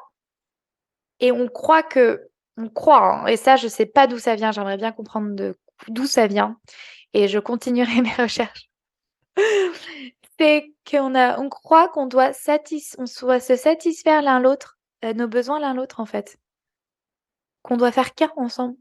et 1.20 1.32
on 1.32 1.48
croit 1.48 1.84
que, 1.84 2.30
on 2.58 2.70
croit, 2.70 3.22
hein, 3.22 3.26
et 3.28 3.38
ça, 3.38 3.56
je 3.56 3.68
sais 3.68 3.86
pas 3.86 4.08
d'où 4.08 4.20
ça 4.20 4.36
vient, 4.36 4.52
j'aimerais 4.52 4.78
bien 4.78 4.92
comprendre 4.92 5.54
d'où 5.88 6.06
ça 6.06 6.28
vient. 6.28 6.58
et 7.14 7.28
je 7.28 7.40
continuerai 7.40 8.02
mes 8.02 8.14
recherches. 8.14 8.70
C'est 10.40 10.74
qu'on 10.90 11.16
a 11.16 11.40
on 11.40 11.50
croit 11.50 11.88
qu'on 11.90 12.08
doit 12.08 12.34
satis 12.34 12.96
on 12.98 13.06
se 13.06 13.56
satisfaire 13.56 14.22
l'un 14.22 14.40
l'autre, 14.40 14.80
euh, 15.06 15.14
nos 15.14 15.28
besoins 15.28 15.60
l'un 15.60 15.74
l'autre, 15.74 16.00
en 16.00 16.06
fait. 16.06 16.38
Qu'on 17.62 17.78
doit 17.78 17.92
faire 17.92 18.14
qu'un 18.16 18.32
ensemble 18.38 18.76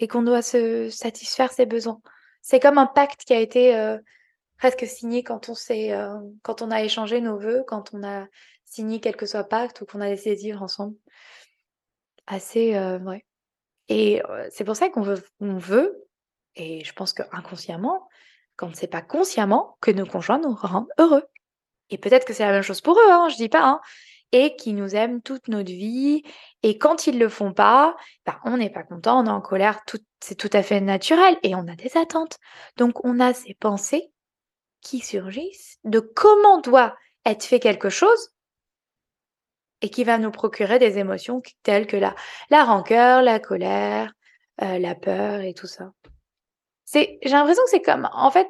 et 0.00 0.08
qu'on 0.08 0.22
doit 0.22 0.42
se 0.42 0.90
satisfaire 0.90 1.52
ses 1.52 1.66
besoins. 1.66 2.00
C'est 2.42 2.60
comme 2.60 2.78
un 2.78 2.86
pacte 2.86 3.24
qui 3.24 3.32
a 3.32 3.40
été, 3.40 3.76
heu, 3.76 4.00
presque 4.58 4.86
signé 4.86 5.22
quand 5.22 5.48
on 5.48 5.54
s'est, 5.54 5.92
heu, 5.92 6.08
quand 6.42 6.62
on 6.62 6.70
a 6.70 6.82
échangé 6.82 7.20
nos 7.20 7.38
vœux, 7.38 7.64
quand 7.66 7.94
on 7.94 8.02
a 8.02 8.26
signé 8.64 9.00
quel 9.00 9.16
que 9.16 9.26
soit 9.26 9.44
pacte 9.44 9.80
ou 9.80 9.86
qu'on 9.86 10.00
a 10.00 10.08
décidé 10.08 10.36
de 10.36 10.40
vivre 10.40 10.62
ensemble. 10.62 10.96
Assez, 12.26 12.74
heu, 12.74 12.98
ouais 12.98 13.24
et 13.88 14.22
heu, 14.22 14.48
c'est 14.50 14.64
pour 14.64 14.76
ça 14.76 14.88
qu'on 14.88 15.02
veut 15.02 15.22
on 15.40 15.58
veut 15.58 16.06
et 16.56 16.84
je 16.84 16.92
pense 16.94 17.12
qu'inconsciemment, 17.12 18.08
quand 18.56 18.74
c'est 18.74 18.86
pas 18.86 19.02
consciemment, 19.02 19.76
que 19.80 19.90
nos 19.90 20.06
conjoints 20.06 20.38
nous 20.38 20.54
rendent 20.54 20.88
heureux 20.98 21.24
et 21.90 21.98
peut-être 21.98 22.24
que 22.24 22.32
c'est 22.32 22.46
la 22.46 22.52
même 22.52 22.62
chose 22.62 22.80
pour 22.80 22.98
eux, 22.98 23.10
hein, 23.10 23.28
je 23.28 23.36
dis 23.36 23.48
pas, 23.50 23.64
hein 23.64 23.80
et 24.32 24.56
qu'ils 24.56 24.74
nous 24.74 24.96
aiment 24.96 25.22
toute 25.22 25.46
notre 25.46 25.70
vie 25.70 26.24
et 26.64 26.76
quand 26.76 27.06
ils 27.06 27.20
le 27.20 27.28
font 27.28 27.52
pas, 27.52 27.96
bah, 28.26 28.40
on 28.44 28.56
n'est 28.56 28.70
pas 28.70 28.82
content, 28.82 29.20
on 29.20 29.26
est 29.26 29.30
en 29.30 29.40
colère, 29.40 29.80
c'est 30.20 30.34
tout 30.34 30.50
à 30.52 30.64
fait 30.64 30.80
naturel 30.80 31.38
et 31.44 31.54
on 31.54 31.68
a 31.68 31.76
des 31.76 31.96
attentes. 31.96 32.38
Donc 32.76 33.04
on 33.04 33.20
a 33.20 33.32
ces 33.32 33.54
pensées 33.54 34.10
qui 34.80 34.98
surgissent 34.98 35.78
de 35.84 36.00
comment 36.00 36.60
doit 36.60 36.96
être 37.24 37.44
fait 37.44 37.60
quelque 37.60 37.90
chose 37.90 38.33
et 39.84 39.90
qui 39.90 40.02
va 40.02 40.16
nous 40.16 40.30
procurer 40.30 40.78
des 40.78 40.96
émotions 40.96 41.42
telles 41.62 41.86
que 41.86 41.98
la, 41.98 42.14
la 42.48 42.64
rancœur, 42.64 43.20
la 43.20 43.38
colère, 43.38 44.14
euh, 44.62 44.78
la 44.78 44.94
peur 44.94 45.42
et 45.42 45.52
tout 45.52 45.66
ça. 45.66 45.90
C'est, 46.86 47.18
j'ai 47.22 47.32
l'impression 47.32 47.62
que 47.64 47.70
c'est 47.70 47.82
comme, 47.82 48.08
en 48.14 48.30
fait, 48.30 48.48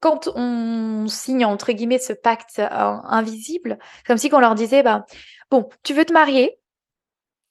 quand 0.00 0.28
on 0.34 1.06
signe 1.08 1.46
entre 1.46 1.72
guillemets 1.72 1.98
ce 1.98 2.12
pacte 2.12 2.58
euh, 2.58 2.66
invisible, 2.68 3.78
comme 4.06 4.18
si 4.18 4.28
qu'on 4.28 4.40
leur 4.40 4.54
disait, 4.54 4.82
bah, 4.82 5.06
bon, 5.50 5.70
tu 5.82 5.94
veux 5.94 6.04
te 6.04 6.12
marier 6.12 6.58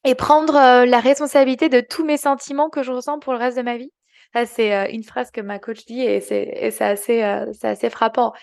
et 0.04 0.14
prendre 0.14 0.56
euh, 0.56 0.86
la 0.86 1.00
responsabilité 1.00 1.68
de 1.68 1.82
tous 1.82 2.06
mes 2.06 2.18
sentiments 2.18 2.70
que 2.70 2.84
je 2.84 2.92
ressens 2.92 3.18
pour 3.18 3.34
le 3.34 3.40
reste 3.40 3.58
de 3.58 3.64
ma 3.64 3.78
vie. 3.78 3.92
Ça, 4.36 4.46
c'est 4.46 4.94
une 4.94 5.04
phrase 5.04 5.32
que 5.32 5.42
ma 5.42 5.58
coach 5.58 5.84
dit 5.88 6.04
et 6.04 6.22
c'est, 6.22 6.80
assez, 6.80 7.24
assez 7.24 7.90
frappant. 7.90 8.34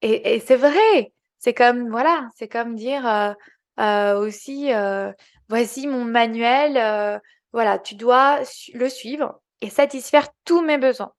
Et, 0.00 0.34
et 0.34 0.40
c'est 0.40 0.56
vrai. 0.56 1.12
C'est 1.38 1.52
comme, 1.54 1.90
voilà, 1.90 2.26
c'est 2.34 2.48
comme 2.48 2.74
dire, 2.74 3.36
aussi, 3.78 4.72
euh, 4.72 5.12
voici 5.48 5.86
mon 5.86 6.04
manuel, 6.04 6.76
euh, 6.76 7.18
voilà, 7.52 7.78
tu 7.78 7.94
dois 7.94 8.40
le 8.74 8.88
suivre 8.88 9.40
et 9.60 9.70
satisfaire 9.70 10.28
tous 10.44 10.62
mes 10.62 10.78
besoins. 10.78 11.12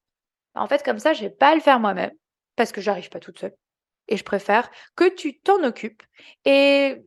En 0.55 0.67
fait, 0.67 0.83
comme 0.83 0.99
ça, 0.99 1.13
je 1.13 1.21
vais 1.21 1.29
pas 1.29 1.53
le 1.55 1.61
faire 1.61 1.79
moi-même 1.79 2.11
parce 2.55 2.71
que 2.71 2.81
j'arrive 2.81 3.09
pas 3.09 3.19
toute 3.19 3.39
seule. 3.39 3.55
Et 4.07 4.17
je 4.17 4.23
préfère 4.23 4.69
que 4.95 5.09
tu 5.09 5.39
t'en 5.39 5.63
occupes 5.63 6.03
et 6.45 7.03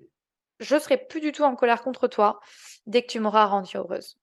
je 0.61 0.79
serai 0.79 0.99
plus 0.99 1.21
du 1.21 1.33
tout 1.33 1.43
en 1.43 1.57
colère 1.57 1.83
contre 1.83 2.09
toi 2.09 2.41
dès 2.87 3.03
que 3.03 3.11
tu 3.11 3.21
m'auras 3.21 3.47
rendue 3.47 3.77
heureuse. 3.77 4.19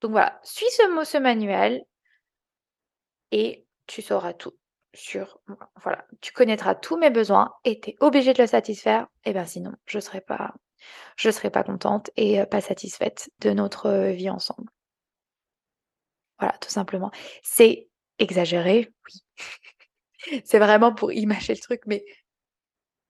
Donc 0.00 0.12
voilà, 0.12 0.40
suis 0.44 0.70
ce, 0.70 1.04
ce 1.04 1.18
manuel 1.18 1.82
et 3.32 3.66
tu 3.86 4.00
sauras 4.00 4.32
tout 4.32 4.56
sur 4.94 5.40
voilà, 5.82 6.04
tu 6.20 6.32
connaîtras 6.32 6.74
tous 6.74 6.96
mes 6.96 7.10
besoins 7.10 7.52
et 7.64 7.80
tu 7.80 7.90
es 7.90 7.96
obligé 8.00 8.32
de 8.32 8.42
le 8.42 8.46
satisfaire. 8.46 9.06
Et 9.24 9.32
bien 9.32 9.44
sinon, 9.44 9.72
je 9.86 9.98
serai 9.98 10.20
pas 10.20 10.54
je 11.16 11.30
serai 11.30 11.50
pas 11.50 11.62
contente 11.62 12.10
et 12.16 12.44
pas 12.46 12.60
satisfaite 12.60 13.30
de 13.40 13.50
notre 13.50 14.10
vie 14.10 14.30
ensemble. 14.30 14.70
Voilà, 16.38 16.56
tout 16.58 16.70
simplement. 16.70 17.10
C'est 17.42 17.88
exagéré, 18.18 18.92
oui. 19.06 19.24
c'est 20.44 20.58
vraiment 20.58 20.94
pour 20.94 21.12
imaginer 21.12 21.54
le 21.54 21.62
truc, 21.62 21.82
mais 21.86 22.04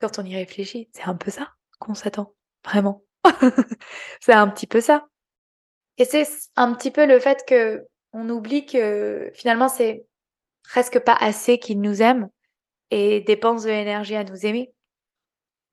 quand 0.00 0.18
on 0.18 0.24
y 0.24 0.34
réfléchit, 0.34 0.88
c'est 0.92 1.04
un 1.04 1.14
peu 1.14 1.30
ça 1.30 1.52
qu'on 1.78 1.94
s'attend, 1.94 2.34
vraiment. 2.64 3.04
c'est 4.20 4.32
un 4.32 4.48
petit 4.48 4.66
peu 4.66 4.80
ça. 4.80 5.06
Et 5.98 6.04
c'est 6.04 6.26
un 6.56 6.74
petit 6.74 6.90
peu 6.90 7.06
le 7.06 7.20
fait 7.20 7.44
que 7.46 7.86
on 8.12 8.28
oublie 8.30 8.66
que 8.66 9.30
finalement 9.34 9.68
c'est 9.68 10.06
presque 10.64 10.98
pas 10.98 11.14
assez 11.14 11.58
qu'ils 11.58 11.80
nous 11.80 12.02
aiment 12.02 12.28
et 12.90 13.20
dépensent 13.20 13.64
de 13.64 13.70
l'énergie 13.70 14.16
à 14.16 14.24
nous 14.24 14.46
aimer, 14.46 14.72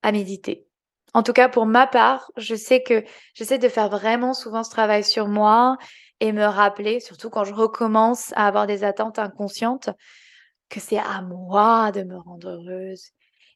à 0.02 0.12
méditer, 0.12 0.67
en 1.14 1.22
tout 1.22 1.32
cas, 1.32 1.48
pour 1.48 1.66
ma 1.66 1.86
part, 1.86 2.30
je 2.36 2.54
sais 2.54 2.82
que 2.82 3.04
j'essaie 3.34 3.58
de 3.58 3.68
faire 3.68 3.88
vraiment 3.88 4.34
souvent 4.34 4.62
ce 4.62 4.70
travail 4.70 5.04
sur 5.04 5.28
moi 5.28 5.78
et 6.20 6.32
me 6.32 6.44
rappeler, 6.44 7.00
surtout 7.00 7.30
quand 7.30 7.44
je 7.44 7.54
recommence 7.54 8.32
à 8.34 8.46
avoir 8.46 8.66
des 8.66 8.84
attentes 8.84 9.18
inconscientes, 9.18 9.90
que 10.68 10.80
c'est 10.80 10.98
à 10.98 11.22
moi 11.22 11.92
de 11.92 12.02
me 12.02 12.18
rendre 12.18 12.48
heureuse 12.48 13.10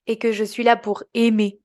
et 0.06 0.18
que 0.18 0.32
je 0.32 0.44
suis 0.44 0.62
là 0.62 0.76
pour 0.76 1.04
aimer 1.14 1.59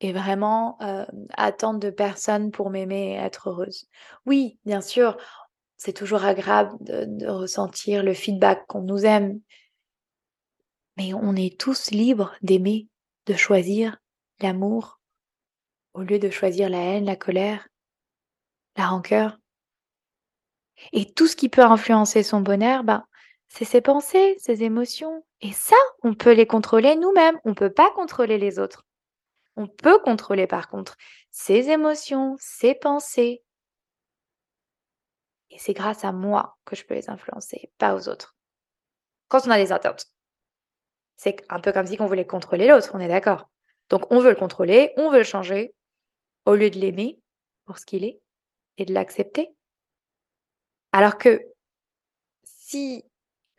et 0.00 0.12
vraiment 0.12 0.76
euh, 0.82 1.06
attendre 1.36 1.80
de 1.80 1.90
personne 1.90 2.50
pour 2.50 2.70
m'aimer 2.70 3.12
et 3.12 3.14
être 3.14 3.48
heureuse. 3.48 3.86
Oui, 4.26 4.58
bien 4.64 4.80
sûr, 4.80 5.16
c'est 5.76 5.92
toujours 5.92 6.24
agréable 6.24 6.76
de 6.80 7.26
ressentir 7.26 8.02
le 8.02 8.14
feedback 8.14 8.66
qu'on 8.66 8.82
nous 8.82 9.04
aime, 9.06 9.40
mais 10.96 11.14
on 11.14 11.34
est 11.34 11.58
tous 11.58 11.90
libres 11.90 12.34
d'aimer, 12.42 12.88
de 13.26 13.34
choisir 13.34 13.96
l'amour 14.40 14.97
au 15.98 16.02
lieu 16.02 16.20
de 16.20 16.30
choisir 16.30 16.70
la 16.70 16.78
haine, 16.78 17.04
la 17.04 17.16
colère, 17.16 17.66
la 18.76 18.86
rancœur. 18.86 19.36
Et 20.92 21.12
tout 21.12 21.26
ce 21.26 21.34
qui 21.34 21.48
peut 21.48 21.64
influencer 21.64 22.22
son 22.22 22.40
bonheur, 22.40 22.84
ben, 22.84 23.04
c'est 23.48 23.64
ses 23.64 23.80
pensées, 23.80 24.36
ses 24.38 24.62
émotions. 24.62 25.24
Et 25.40 25.50
ça, 25.50 25.76
on 26.04 26.14
peut 26.14 26.34
les 26.34 26.46
contrôler 26.46 26.94
nous-mêmes. 26.94 27.40
On 27.44 27.50
ne 27.50 27.54
peut 27.54 27.72
pas 27.72 27.90
contrôler 27.90 28.38
les 28.38 28.60
autres. 28.60 28.86
On 29.56 29.66
peut 29.66 29.98
contrôler 29.98 30.46
par 30.46 30.68
contre 30.68 30.96
ses 31.32 31.68
émotions, 31.68 32.36
ses 32.38 32.76
pensées. 32.76 33.42
Et 35.50 35.58
c'est 35.58 35.72
grâce 35.72 36.04
à 36.04 36.12
moi 36.12 36.58
que 36.64 36.76
je 36.76 36.84
peux 36.84 36.94
les 36.94 37.10
influencer, 37.10 37.72
pas 37.76 37.96
aux 37.96 38.08
autres. 38.08 38.36
Quand 39.26 39.44
on 39.48 39.50
a 39.50 39.56
des 39.56 39.72
attentes, 39.72 40.06
c'est 41.16 41.44
un 41.48 41.58
peu 41.58 41.72
comme 41.72 41.86
si 41.86 42.00
on 42.00 42.06
voulait 42.06 42.24
contrôler 42.24 42.68
l'autre, 42.68 42.92
on 42.94 43.00
est 43.00 43.08
d'accord. 43.08 43.50
Donc 43.88 44.12
on 44.12 44.20
veut 44.20 44.30
le 44.30 44.36
contrôler, 44.36 44.92
on 44.96 45.10
veut 45.10 45.18
le 45.18 45.24
changer, 45.24 45.74
au 46.46 46.54
lieu 46.54 46.70
de 46.70 46.78
l'aimer 46.78 47.18
pour 47.64 47.78
ce 47.78 47.86
qu'il 47.86 48.04
est 48.04 48.20
et 48.78 48.84
de 48.84 48.94
l'accepter. 48.94 49.50
Alors 50.92 51.18
que 51.18 51.40
si 52.44 53.04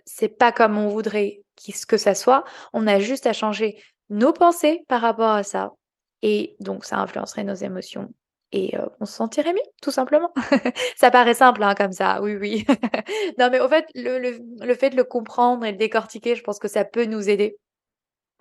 c'est 0.05 0.29
pas 0.29 0.51
comme 0.51 0.77
on 0.77 0.89
voudrait 0.89 1.43
que 1.87 1.97
ça 1.97 2.15
soit, 2.15 2.43
on 2.73 2.87
a 2.87 2.99
juste 2.99 3.27
à 3.27 3.33
changer 3.33 3.81
nos 4.09 4.33
pensées 4.33 4.83
par 4.87 5.01
rapport 5.01 5.31
à 5.31 5.43
ça. 5.43 5.73
Et 6.21 6.55
donc, 6.59 6.85
ça 6.85 6.97
influencerait 6.97 7.43
nos 7.43 7.53
émotions. 7.53 8.09
Et 8.51 8.75
euh, 8.77 8.85
on 8.99 9.05
se 9.05 9.13
sentirait 9.13 9.53
mieux, 9.53 9.59
tout 9.81 9.91
simplement. 9.91 10.33
ça 10.97 11.11
paraît 11.11 11.35
simple, 11.35 11.61
hein, 11.63 11.75
comme 11.75 11.91
ça, 11.91 12.21
oui, 12.21 12.35
oui. 12.35 12.65
non, 13.37 13.49
mais 13.51 13.59
au 13.59 13.69
fait, 13.69 13.85
le, 13.93 14.73
fait 14.73 14.89
de 14.89 14.95
le 14.95 15.03
comprendre 15.03 15.65
et 15.65 15.73
de 15.73 15.77
décortiquer, 15.77 16.35
je 16.35 16.43
pense 16.43 16.59
que 16.59 16.67
ça 16.67 16.85
peut 16.85 17.05
nous 17.05 17.29
aider. 17.29 17.57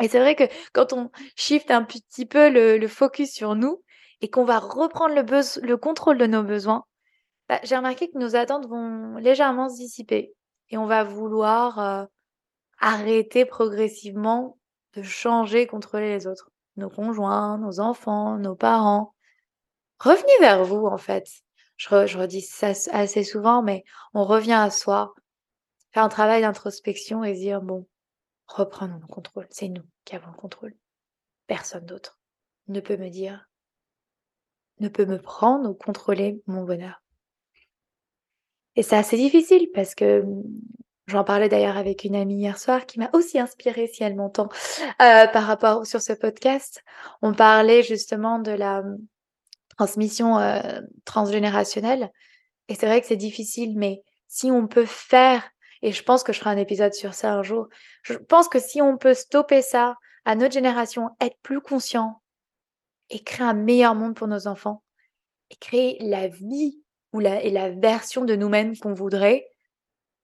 Et 0.02 0.09
c'est 0.09 0.21
vrai 0.21 0.35
que 0.35 0.45
quand 0.73 0.92
on 0.92 1.11
shift 1.37 1.71
un 1.71 1.83
petit 1.83 2.25
peu 2.25 2.49
le 2.50 2.88
focus 2.88 3.33
sur 3.33 3.57
nous, 3.57 3.83
et 4.20 4.30
qu'on 4.30 4.44
va 4.44 4.58
reprendre 4.58 5.14
le, 5.14 5.66
le 5.66 5.76
contrôle 5.76 6.18
de 6.18 6.26
nos 6.26 6.42
besoins, 6.42 6.84
bah, 7.48 7.60
j'ai 7.62 7.76
remarqué 7.76 8.10
que 8.10 8.18
nos 8.18 8.37
attentes 8.37 8.66
vont 8.66 9.16
légèrement 9.16 9.68
se 9.68 9.76
dissiper 9.76 10.34
et 10.70 10.76
on 10.76 10.87
va 10.87 11.04
vouloir 11.04 11.78
euh, 11.78 12.04
arrêter 12.78 13.44
progressivement 13.44 14.58
de 14.94 15.02
changer, 15.02 15.66
contrôler 15.66 16.10
les 16.10 16.26
autres, 16.26 16.50
nos 16.76 16.90
conjoints, 16.90 17.58
nos 17.58 17.80
enfants, 17.80 18.37
nos 18.38 18.54
parents. 18.54 19.14
Revenez 19.98 20.38
vers 20.40 20.64
vous 20.64 20.87
en 20.87 20.98
fait. 20.98 21.26
Je, 21.76 22.06
je 22.06 22.18
redis 22.18 22.42
ça 22.42 22.72
assez 22.90 23.25
souvent, 23.25 23.62
mais 23.62 23.84
on 24.12 24.25
revient 24.25 24.52
à 24.52 24.70
soi, 24.70 25.14
faire 25.92 26.04
un 26.04 26.08
travail 26.08 26.42
d'introspection 26.42 27.25
et 27.25 27.34
dire 27.34 27.62
bon, 27.62 27.87
reprenons 28.46 28.98
le 29.00 29.06
contrôle. 29.06 29.46
C'est 29.50 29.68
nous 29.68 29.84
qui 30.04 30.16
avons 30.16 30.30
le 30.30 30.37
contrôle. 30.37 30.75
Personne 31.46 31.87
d'autre 31.87 32.18
ne 32.66 32.80
peut 32.80 32.96
me 32.96 33.08
dire 33.08 33.48
ne 34.80 34.88
peut 34.88 35.06
me 35.06 35.18
prendre 35.18 35.70
ou 35.70 35.75
contrôler 35.75 36.42
mon 36.47 36.64
bonheur. 36.64 37.02
Et 38.76 38.82
c'est 38.82 38.97
assez 38.97 39.16
difficile 39.16 39.68
parce 39.75 39.94
que 39.94 40.23
mmh, 40.23 40.42
j'en 41.08 41.25
parlais 41.25 41.49
d'ailleurs 41.49 41.76
avec 41.76 42.04
une 42.04 42.14
amie 42.14 42.37
hier 42.37 42.58
soir 42.58 42.87
qui 42.87 43.00
m'a 43.00 43.11
aussi 43.12 43.38
inspirée, 43.38 43.88
si 43.88 44.04
elle 44.04 44.14
m'entend, 44.14 44.49
euh, 45.02 45.26
par 45.26 45.44
rapport 45.44 45.85
sur 45.85 46.00
ce 46.00 46.12
podcast. 46.12 46.85
On 47.23 47.35
parlait 47.35 47.82
justement 47.82 48.38
de 48.38 48.52
la 48.52 48.82
mmh, 48.82 48.99
transmission 49.76 50.38
euh, 50.38 50.80
transgénérationnelle. 51.04 52.11
Et 52.68 52.75
c'est 52.75 52.87
vrai 52.87 53.00
que 53.00 53.06
c'est 53.06 53.16
difficile, 53.16 53.76
mais 53.76 54.02
si 54.28 54.50
on 54.50 54.68
peut 54.68 54.85
faire, 54.85 55.42
et 55.82 55.90
je 55.90 56.02
pense 56.02 56.23
que 56.23 56.32
je 56.32 56.38
ferai 56.38 56.50
un 56.50 56.56
épisode 56.56 56.94
sur 56.94 57.14
ça 57.14 57.32
un 57.32 57.42
jour, 57.42 57.68
je 58.02 58.14
pense 58.14 58.49
que 58.49 58.61
si 58.61 58.82
on 58.82 58.97
peut 58.99 59.14
stopper 59.14 59.62
ça 59.62 59.97
à 60.25 60.37
notre 60.37 60.52
génération, 60.52 61.11
être 61.20 61.38
plus 61.42 61.61
conscient, 61.61 62.20
et 63.10 63.22
créer 63.22 63.46
un 63.46 63.54
meilleur 63.54 63.94
monde 63.94 64.14
pour 64.14 64.28
nos 64.28 64.46
enfants 64.46 64.82
et 65.50 65.56
créer 65.56 65.98
la 66.00 66.28
vie 66.28 66.82
ou 67.12 67.20
la, 67.20 67.42
et 67.42 67.50
la 67.50 67.70
version 67.70 68.24
de 68.24 68.34
nous-mêmes 68.36 68.76
qu'on 68.76 68.92
voudrait, 68.92 69.46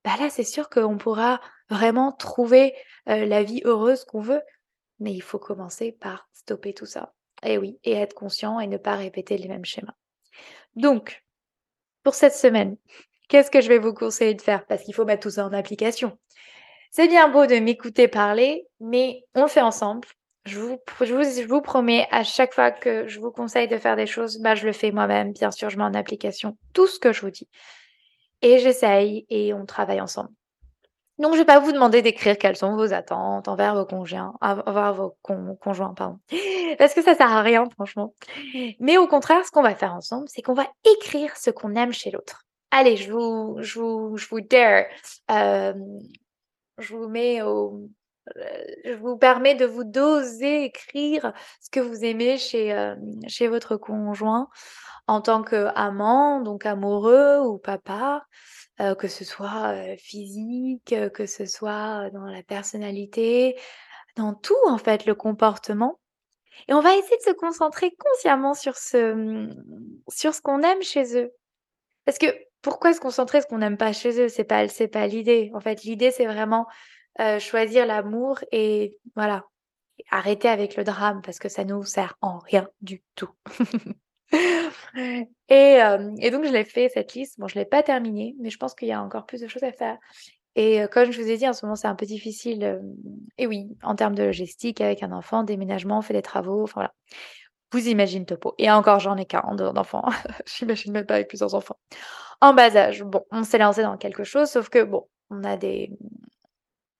bah 0.04 0.16
là, 0.20 0.28
c'est 0.28 0.44
sûr 0.44 0.68
qu'on 0.68 0.98
pourra 0.98 1.40
vraiment 1.70 2.12
trouver 2.12 2.74
la 3.06 3.42
vie 3.42 3.62
heureuse 3.64 4.04
qu'on 4.04 4.20
veut. 4.20 4.42
Mais 5.00 5.12
il 5.12 5.22
faut 5.22 5.38
commencer 5.38 5.92
par 5.92 6.28
stopper 6.32 6.74
tout 6.74 6.86
ça. 6.86 7.14
Et 7.42 7.58
oui, 7.58 7.78
et 7.84 7.92
être 7.92 8.14
conscient 8.14 8.60
et 8.60 8.66
ne 8.66 8.76
pas 8.76 8.96
répéter 8.96 9.36
les 9.38 9.48
mêmes 9.48 9.64
schémas. 9.64 9.94
Donc, 10.76 11.24
pour 12.02 12.14
cette 12.14 12.34
semaine, 12.34 12.76
qu'est-ce 13.28 13.50
que 13.50 13.60
je 13.60 13.68
vais 13.68 13.78
vous 13.78 13.94
conseiller 13.94 14.34
de 14.34 14.42
faire? 14.42 14.66
Parce 14.66 14.82
qu'il 14.82 14.94
faut 14.94 15.04
mettre 15.04 15.22
tout 15.22 15.30
ça 15.30 15.46
en 15.46 15.52
application. 15.52 16.18
C'est 16.90 17.08
bien 17.08 17.28
beau 17.28 17.46
de 17.46 17.56
m'écouter 17.56 18.08
parler, 18.08 18.68
mais 18.78 19.24
on 19.34 19.42
le 19.42 19.48
fait 19.48 19.62
ensemble. 19.62 20.06
Je 20.46 20.58
vous, 20.58 21.60
promets, 21.62 22.06
à 22.10 22.22
chaque 22.22 22.52
fois 22.52 22.70
que 22.70 23.08
je 23.08 23.18
vous 23.18 23.30
conseille 23.30 23.66
de 23.66 23.78
faire 23.78 23.96
des 23.96 24.06
choses, 24.06 24.38
bah, 24.40 24.54
je 24.54 24.66
le 24.66 24.72
fais 24.72 24.90
moi-même. 24.90 25.32
Bien 25.32 25.50
sûr, 25.50 25.70
je 25.70 25.78
mets 25.78 25.84
en 25.84 25.94
application 25.94 26.58
tout 26.74 26.86
ce 26.86 26.98
que 26.98 27.12
je 27.12 27.22
vous 27.22 27.30
dis. 27.30 27.48
Et 28.42 28.58
j'essaye 28.58 29.24
et 29.30 29.54
on 29.54 29.64
travaille 29.64 30.02
ensemble. 30.02 30.28
Donc, 31.18 31.32
je 31.32 31.36
ne 31.36 31.42
vais 31.42 31.46
pas 31.46 31.60
vous 31.60 31.72
demander 31.72 32.02
d'écrire 32.02 32.36
quelles 32.36 32.56
sont 32.56 32.76
vos 32.76 32.92
attentes 32.92 33.48
envers 33.48 33.74
vos 33.74 33.86
conjoints, 33.86 34.34
envers 34.40 34.92
vos 34.92 35.16
conjoints, 35.22 35.94
pardon. 35.94 36.18
Parce 36.78 36.92
que 36.92 37.02
ça 37.02 37.14
sert 37.14 37.32
à 37.32 37.40
rien, 37.40 37.64
franchement. 37.70 38.12
Mais 38.80 38.98
au 38.98 39.06
contraire, 39.06 39.46
ce 39.46 39.50
qu'on 39.50 39.62
va 39.62 39.74
faire 39.74 39.94
ensemble, 39.94 40.28
c'est 40.28 40.42
qu'on 40.42 40.54
va 40.54 40.66
écrire 40.84 41.36
ce 41.36 41.50
qu'on 41.50 41.74
aime 41.74 41.92
chez 41.92 42.10
l'autre. 42.10 42.44
Allez, 42.70 42.96
je 42.96 43.12
vous, 43.12 43.58
je 43.60 43.78
vous, 43.78 44.16
je 44.16 44.28
vous 44.28 44.40
dare. 44.40 44.84
Euh, 45.30 45.72
je 46.78 46.96
vous 46.96 47.08
mets 47.08 47.40
au, 47.42 47.88
je 48.84 48.94
vous 48.94 49.16
permets 49.16 49.54
de 49.54 49.66
vous 49.66 49.84
doser 49.84 50.64
écrire 50.64 51.32
ce 51.60 51.70
que 51.70 51.80
vous 51.80 52.04
aimez 52.04 52.38
chez, 52.38 52.94
chez 53.26 53.48
votre 53.48 53.76
conjoint 53.76 54.48
en 55.06 55.20
tant 55.20 55.42
qu'amant, 55.42 56.40
donc 56.40 56.64
amoureux 56.64 57.40
ou 57.40 57.58
papa, 57.58 58.24
que 58.98 59.08
ce 59.08 59.24
soit 59.24 59.74
physique, 59.98 60.94
que 61.12 61.26
ce 61.26 61.44
soit 61.44 62.10
dans 62.10 62.24
la 62.24 62.42
personnalité, 62.42 63.56
dans 64.16 64.34
tout 64.34 64.56
en 64.66 64.78
fait, 64.78 65.06
le 65.06 65.14
comportement. 65.14 66.00
Et 66.68 66.74
on 66.74 66.80
va 66.80 66.94
essayer 66.96 67.16
de 67.16 67.22
se 67.22 67.32
concentrer 67.32 67.92
consciemment 67.98 68.54
sur 68.54 68.76
ce, 68.76 69.12
mmh, 69.12 69.54
sur 70.08 70.34
ce 70.34 70.40
qu'on 70.40 70.62
aime 70.62 70.82
chez 70.82 71.18
eux. 71.18 71.32
Parce 72.04 72.18
que 72.18 72.26
pourquoi 72.62 72.94
se 72.94 73.00
concentrer 73.00 73.40
sur 73.40 73.48
ce 73.48 73.48
qu'on 73.48 73.58
n'aime 73.58 73.76
pas 73.76 73.92
chez 73.92 74.20
eux? 74.20 74.28
C'est 74.28 74.44
pas, 74.44 74.68
c'est 74.68 74.88
pas 74.88 75.06
l'idée. 75.06 75.50
En 75.54 75.60
fait, 75.60 75.82
l'idée 75.82 76.10
c'est 76.10 76.26
vraiment 76.26 76.66
euh, 77.20 77.38
choisir 77.38 77.86
l'amour 77.86 78.40
et 78.50 78.98
voilà, 79.14 79.44
arrêter 80.10 80.48
avec 80.48 80.76
le 80.76 80.84
drame 80.84 81.22
parce 81.22 81.38
que 81.38 81.48
ça 81.48 81.64
nous 81.64 81.84
sert 81.84 82.16
en 82.20 82.38
rien 82.38 82.68
du 82.80 83.02
tout. 83.14 83.30
et, 84.32 85.82
euh, 85.82 86.10
et, 86.18 86.30
donc 86.30 86.44
je 86.44 86.52
l'ai 86.52 86.64
fait 86.64 86.88
cette 86.88 87.14
liste. 87.14 87.38
Bon, 87.38 87.46
je 87.46 87.54
l'ai 87.54 87.64
pas 87.64 87.82
terminée, 87.82 88.34
mais 88.40 88.50
je 88.50 88.58
pense 88.58 88.74
qu'il 88.74 88.88
y 88.88 88.92
a 88.92 89.02
encore 89.02 89.26
plus 89.26 89.40
de 89.40 89.46
choses 89.46 89.62
à 89.62 89.72
faire. 89.72 89.96
Et 90.56 90.82
euh, 90.82 90.88
comme 90.88 91.12
je 91.12 91.22
vous 91.22 91.30
ai 91.30 91.36
dit, 91.36 91.48
en 91.48 91.52
ce 91.52 91.64
moment 91.64 91.76
c'est 91.76 91.88
un 91.88 91.94
peu 91.94 92.06
difficile. 92.06 92.80
et 93.38 93.46
oui, 93.46 93.68
en 93.82 93.94
termes 93.94 94.14
de 94.14 94.24
logistique, 94.24 94.80
avec 94.80 95.02
un 95.02 95.12
enfant, 95.12 95.44
déménagement, 95.44 96.02
fait 96.02 96.14
des 96.14 96.22
travaux, 96.22 96.64
enfin 96.64 96.80
voilà. 96.80 96.94
Vous 97.72 97.88
imaginez 97.88 98.24
Topo. 98.24 98.54
Et 98.58 98.70
encore, 98.70 99.00
j'en 99.00 99.16
ai 99.16 99.24
qu'un 99.24 99.40
en 99.40 99.56
dehors 99.56 99.72
d'enfants. 99.72 100.04
J'imagine 100.46 100.92
même 100.92 101.06
pas 101.06 101.14
avec 101.14 101.28
plusieurs 101.28 101.54
enfants. 101.54 101.76
En 102.40 102.54
bas 102.54 102.76
âge, 102.76 103.02
bon, 103.02 103.24
on 103.30 103.42
s'est 103.42 103.58
lancé 103.58 103.82
dans 103.82 103.96
quelque 103.96 104.22
chose, 104.22 104.48
sauf 104.48 104.68
que 104.68 104.82
bon, 104.84 105.08
on 105.30 105.42
a 105.44 105.56
des, 105.56 105.90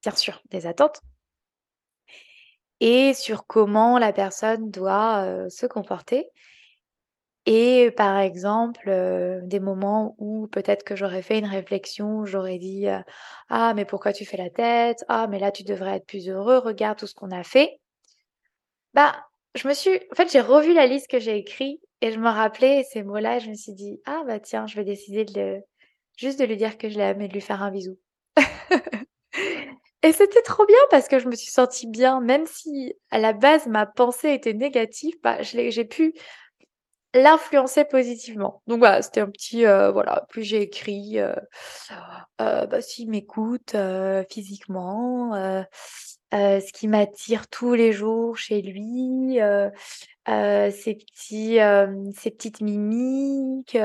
bien 0.05 0.15
sûr 0.15 0.41
des 0.51 0.67
attentes 0.67 1.01
et 2.79 3.13
sur 3.13 3.47
comment 3.47 3.97
la 3.99 4.13
personne 4.13 4.69
doit 4.71 5.49
se 5.49 5.65
comporter. 5.65 6.29
Et 7.47 7.91
par 7.97 8.17
exemple, 8.19 8.89
des 9.43 9.59
moments 9.59 10.15
où 10.19 10.47
peut-être 10.47 10.83
que 10.83 10.95
j'aurais 10.95 11.21
fait 11.23 11.37
une 11.39 11.45
réflexion, 11.45 12.25
j'aurais 12.25 12.57
dit 12.59 12.87
Ah, 13.49 13.73
mais 13.75 13.85
pourquoi 13.85 14.13
tu 14.13 14.25
fais 14.25 14.37
la 14.37 14.49
tête? 14.49 15.03
Ah, 15.09 15.27
mais 15.27 15.39
là, 15.39 15.51
tu 15.51 15.63
devrais 15.63 15.97
être 15.97 16.07
plus 16.07 16.27
heureux, 16.29 16.57
regarde 16.59 16.97
tout 16.99 17.07
ce 17.07 17.13
qu'on 17.15 17.31
a 17.31 17.43
fait. 17.43 17.79
Bah, 18.93 19.15
je 19.55 19.67
me 19.67 19.73
suis. 19.73 19.91
En 20.11 20.15
fait, 20.15 20.31
j'ai 20.31 20.41
revu 20.41 20.73
la 20.73 20.87
liste 20.87 21.07
que 21.09 21.19
j'ai 21.19 21.37
écrite 21.37 21.81
et 22.01 22.11
je 22.11 22.19
me 22.19 22.29
rappelais 22.29 22.83
ces 22.83 23.03
mots-là 23.03 23.37
et 23.37 23.39
je 23.39 23.49
me 23.49 23.55
suis 23.55 23.73
dit 23.73 24.01
Ah, 24.05 24.23
bah 24.27 24.39
tiens, 24.39 24.67
je 24.67 24.75
vais 24.75 24.83
décider 24.85 25.25
de 25.25 25.61
juste 26.17 26.39
de 26.39 26.45
lui 26.45 26.57
dire 26.57 26.77
que 26.77 26.89
je 26.89 26.97
l'aime 26.97 27.21
et 27.21 27.27
de 27.27 27.33
lui 27.33 27.41
faire 27.41 27.61
un 27.63 27.71
bisou. 27.71 27.97
Et 30.05 30.11
c'était 30.11 30.43
trop 30.43 30.67
bien 30.67 30.77
parce 30.91 31.07
que 31.07 31.17
je 31.17 31.27
me 31.27 31.35
suis 31.35 31.51
sentie 31.51 31.87
bien, 31.87 32.21
même 32.21 32.45
si 32.45 32.93
à 33.09 33.17
la 33.17 33.33
base 33.33 33.65
ma 33.65 33.87
pensée 33.87 34.33
était 34.33 34.53
négative, 34.53 35.15
bah, 35.23 35.41
j'ai 35.41 35.85
pu 35.85 36.13
l'influencer 37.15 37.85
positivement. 37.85 38.61
Donc 38.67 38.77
voilà, 38.77 39.01
c'était 39.01 39.21
un 39.21 39.31
petit, 39.31 39.65
euh, 39.65 39.91
voilà, 39.91 40.27
plus 40.29 40.43
j'ai 40.43 40.61
écrit, 40.61 41.19
euh, 41.19 41.33
euh, 42.39 42.67
bah, 42.67 42.81
s'il 42.81 43.09
m'écoute 43.09 43.73
euh, 43.73 44.23
physiquement, 44.29 45.31
ce 46.31 46.71
qui 46.71 46.87
m'attire 46.87 47.47
tous 47.47 47.73
les 47.73 47.91
jours 47.91 48.37
chez 48.37 48.61
lui, 48.61 49.39
ses 50.27 50.95
petits, 50.95 51.57
ses 52.15 52.29
petites 52.29 52.61
mimiques, 52.61 53.75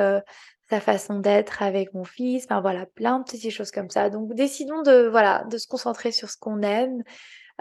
sa 0.70 0.80
façon 0.80 1.18
d'être 1.18 1.62
avec 1.62 1.92
mon 1.94 2.04
fils, 2.04 2.44
enfin 2.44 2.60
voilà, 2.60 2.86
plein 2.86 3.18
de 3.18 3.24
petites 3.24 3.50
choses 3.50 3.72
comme 3.72 3.90
ça. 3.90 4.08
Donc 4.08 4.34
décidons 4.34 4.82
de 4.82 5.08
voilà, 5.08 5.44
de 5.50 5.58
se 5.58 5.66
concentrer 5.66 6.12
sur 6.12 6.30
ce 6.30 6.36
qu'on 6.38 6.62
aime 6.62 7.02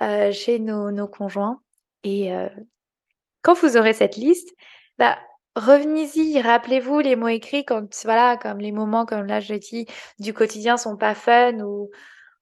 euh, 0.01 0.31
chez 0.31 0.59
nos, 0.59 0.91
nos, 0.91 1.07
conjoints. 1.07 1.59
Et 2.03 2.33
euh, 2.33 2.47
quand 3.41 3.55
vous 3.55 3.77
aurez 3.77 3.93
cette 3.93 4.15
liste, 4.15 4.49
bah 4.99 5.17
revenez-y, 5.55 6.39
rappelez-vous 6.39 6.99
les 6.99 7.15
mots 7.15 7.27
écrits 7.27 7.65
quand 7.65 7.87
voilà, 8.05 8.37
comme 8.37 8.59
les 8.59 8.71
moments 8.71 9.05
comme 9.05 9.25
là 9.25 9.39
je 9.39 9.55
dis 9.55 9.87
du 10.19 10.33
quotidien 10.33 10.77
sont 10.77 10.95
pas 10.95 11.15
fun 11.15 11.59
ou 11.61 11.89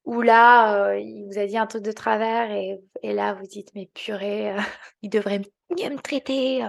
ou 0.03 0.21
là 0.21 0.89
euh, 0.89 0.99
il 0.99 1.27
vous 1.27 1.39
a 1.39 1.45
dit 1.45 1.57
un 1.57 1.67
truc 1.67 1.83
de 1.83 1.91
travers 1.93 2.51
et, 2.51 2.79
et 3.03 3.13
là 3.13 3.33
vous 3.33 3.47
dites 3.47 3.69
mais 3.73 3.89
purée, 3.93 4.53
il 5.01 5.09
devrait 5.09 5.41
mieux 5.77 5.89
me 5.89 5.99
traiter, 6.01 6.65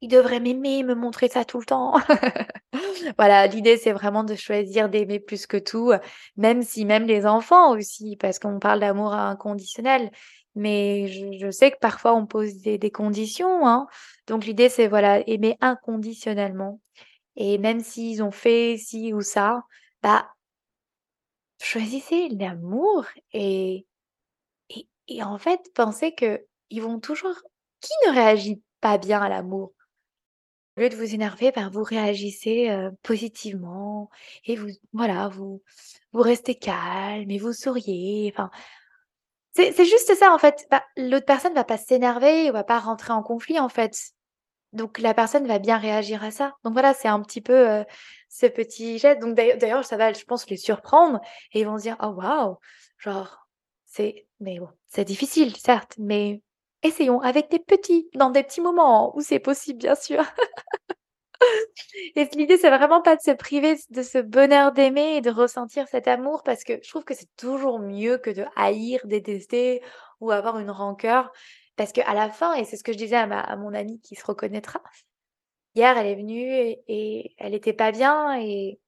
il 0.00 0.08
devrait 0.08 0.40
m'aimer, 0.40 0.82
me 0.82 0.94
montrer 0.94 1.28
ça 1.28 1.44
tout 1.44 1.58
le 1.58 1.66
temps. 1.66 1.94
voilà, 3.18 3.46
l'idée 3.46 3.76
c'est 3.76 3.92
vraiment 3.92 4.24
de 4.24 4.34
choisir 4.34 4.88
d'aimer 4.88 5.20
plus 5.20 5.46
que 5.46 5.56
tout, 5.56 5.92
même 6.36 6.62
si 6.62 6.84
même 6.84 7.06
les 7.06 7.26
enfants 7.26 7.72
aussi, 7.76 8.16
parce 8.16 8.38
qu'on 8.38 8.58
parle 8.58 8.80
d'amour 8.80 9.12
inconditionnel. 9.12 10.10
Mais 10.56 11.08
je, 11.38 11.50
sais 11.50 11.70
que 11.70 11.78
parfois 11.78 12.14
on 12.14 12.26
pose 12.26 12.56
des, 12.56 12.90
conditions, 12.90 13.66
hein. 13.66 13.86
Donc 14.26 14.44
l'idée 14.46 14.68
c'est 14.68 14.88
voilà 14.88 15.20
aimer 15.28 15.56
inconditionnellement. 15.60 16.80
Et 17.36 17.58
même 17.58 17.80
s'ils 17.80 18.22
ont 18.22 18.32
fait 18.32 18.76
ci 18.78 19.12
ou 19.12 19.22
ça, 19.22 19.64
bah 20.02 20.28
choisissez 21.62 22.28
l'amour 22.30 23.04
et, 23.32 23.86
et, 25.08 25.22
en 25.22 25.38
fait 25.38 25.60
pensez 25.74 26.14
que 26.14 26.44
ils 26.70 26.82
vont 26.82 27.00
toujours. 27.00 27.36
Qui 27.80 27.92
ne 28.08 28.12
réagit 28.14 28.62
pas 28.80 28.98
bien 28.98 29.22
à 29.22 29.28
l'amour? 29.28 29.72
De 30.88 30.96
vous 30.96 31.14
énerver, 31.14 31.52
ben, 31.52 31.68
vous 31.70 31.82
réagissez 31.82 32.70
positivement 33.02 34.10
et 34.44 34.56
vous, 34.56 34.68
voilà, 34.92 35.28
vous, 35.28 35.62
vous 36.12 36.22
restez 36.22 36.54
calme 36.54 37.30
et 37.30 37.38
vous 37.38 37.52
souriez. 37.52 38.32
Enfin, 38.32 38.50
c'est, 39.52 39.72
juste 39.84 40.14
ça 40.14 40.32
en 40.32 40.38
fait. 40.38 40.66
Bah, 40.70 40.84
l'autre 40.96 41.26
personne 41.26 41.54
va 41.54 41.64
pas 41.64 41.76
s'énerver, 41.76 42.50
va 42.50 42.64
pas 42.64 42.78
rentrer 42.78 43.12
en 43.12 43.22
conflit 43.22 43.58
en 43.58 43.68
fait. 43.68 44.12
Donc 44.72 44.98
la 44.98 45.14
personne 45.14 45.46
va 45.46 45.58
bien 45.58 45.76
réagir 45.76 46.22
à 46.24 46.30
ça. 46.30 46.54
Donc 46.64 46.72
voilà, 46.74 46.94
c'est 46.94 47.08
un 47.08 47.20
petit 47.22 47.40
peu 47.40 47.84
ce 48.28 48.46
petit 48.46 48.98
geste. 48.98 49.20
Donc 49.20 49.34
d'ailleurs, 49.34 49.84
ça 49.84 49.96
va, 49.96 50.12
je 50.12 50.24
pense, 50.24 50.48
les 50.48 50.56
surprendre 50.56 51.20
et 51.52 51.60
ils 51.60 51.66
vont 51.66 51.76
se 51.76 51.82
dire, 51.82 51.96
oh 52.00 52.14
waouh, 52.16 52.56
genre, 52.98 53.48
c'est, 53.86 54.26
mais 54.38 54.60
bon, 54.60 54.68
c'est 54.88 55.04
difficile, 55.04 55.56
certes, 55.56 55.94
mais 55.98 56.40
Essayons 56.82 57.20
avec 57.20 57.50
des 57.50 57.58
petits, 57.58 58.08
dans 58.14 58.30
des 58.30 58.42
petits 58.42 58.60
moments 58.60 59.16
où 59.16 59.20
c'est 59.20 59.38
possible, 59.38 59.78
bien 59.78 59.94
sûr. 59.94 60.24
et 62.16 62.28
l'idée, 62.34 62.56
c'est 62.56 62.70
vraiment 62.70 63.02
pas 63.02 63.16
de 63.16 63.20
se 63.20 63.32
priver 63.32 63.76
de 63.90 64.02
ce 64.02 64.18
bonheur 64.18 64.72
d'aimer 64.72 65.16
et 65.16 65.20
de 65.20 65.30
ressentir 65.30 65.88
cet 65.88 66.08
amour 66.08 66.42
parce 66.42 66.64
que 66.64 66.74
je 66.82 66.88
trouve 66.88 67.04
que 67.04 67.14
c'est 67.14 67.28
toujours 67.36 67.80
mieux 67.80 68.18
que 68.18 68.30
de 68.30 68.44
haïr, 68.56 69.00
détester 69.04 69.82
ou 70.20 70.30
avoir 70.30 70.58
une 70.58 70.70
rancœur. 70.70 71.30
Parce 71.76 71.92
qu'à 71.92 72.12
la 72.14 72.30
fin, 72.30 72.54
et 72.54 72.64
c'est 72.64 72.76
ce 72.76 72.84
que 72.84 72.92
je 72.92 72.98
disais 72.98 73.16
à, 73.16 73.26
ma, 73.26 73.40
à 73.40 73.56
mon 73.56 73.74
amie 73.74 74.00
qui 74.00 74.14
se 74.14 74.24
reconnaîtra, 74.24 74.82
hier, 75.74 75.96
elle 75.96 76.06
est 76.06 76.16
venue 76.16 76.76
et, 76.88 77.34
elle 77.38 77.54
était 77.54 77.72
pas 77.72 77.92
bien 77.92 78.38
et 78.38 78.78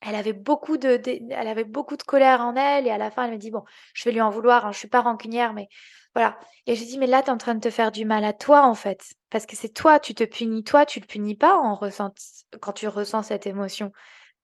elle 0.00 0.14
avait 0.14 0.32
beaucoup 0.32 0.78
de, 0.78 1.00
elle 1.06 1.48
avait 1.48 1.64
beaucoup 1.64 1.96
de 1.96 2.02
colère 2.02 2.40
en 2.40 2.56
elle 2.56 2.86
et 2.86 2.90
à 2.90 2.98
la 2.98 3.10
fin, 3.10 3.24
elle 3.24 3.32
me 3.32 3.36
dit, 3.36 3.50
bon, 3.50 3.64
je 3.92 4.04
vais 4.04 4.12
lui 4.12 4.20
en 4.20 4.30
vouloir, 4.30 4.66
hein, 4.66 4.72
je 4.72 4.78
suis 4.78 4.88
pas 4.88 5.02
rancunière, 5.02 5.52
mais 5.52 5.68
voilà. 6.14 6.38
Et 6.66 6.74
j'ai 6.74 6.84
dit, 6.84 6.98
mais 6.98 7.06
là, 7.06 7.22
tu 7.22 7.28
es 7.28 7.32
en 7.32 7.38
train 7.38 7.54
de 7.54 7.60
te 7.60 7.70
faire 7.70 7.92
du 7.92 8.04
mal 8.04 8.24
à 8.24 8.32
toi, 8.32 8.66
en 8.66 8.74
fait. 8.74 9.14
Parce 9.30 9.46
que 9.46 9.56
c'est 9.56 9.72
toi, 9.72 10.00
tu 10.00 10.14
te 10.14 10.24
punis 10.24 10.64
toi, 10.64 10.86
tu 10.86 11.00
le 11.00 11.06
punis 11.06 11.36
pas 11.36 11.56
en 11.56 11.74
ressent... 11.74 12.12
quand 12.60 12.72
tu 12.72 12.88
ressens 12.88 13.24
cette 13.24 13.46
émotion. 13.46 13.92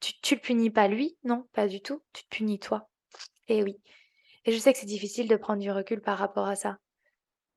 Tu, 0.00 0.12
tu 0.20 0.35
le 0.35 0.40
punis 0.40 0.70
pas 0.70 0.88
lui, 0.88 1.16
non, 1.24 1.46
pas 1.52 1.66
du 1.66 1.81
tout. 1.81 2.02
Tu 2.12 2.22
te 2.24 2.29
punis 2.29 2.59
toi. 2.59 2.88
Et 3.48 3.62
oui. 3.62 3.81
Et 4.44 4.52
je 4.52 4.59
sais 4.59 4.72
que 4.72 4.79
c'est 4.79 4.87
difficile 4.87 5.29
de 5.29 5.37
prendre 5.37 5.61
du 5.61 5.70
recul 5.70 6.00
par 6.00 6.18
rapport 6.18 6.46
à 6.46 6.57
ça. 6.57 6.79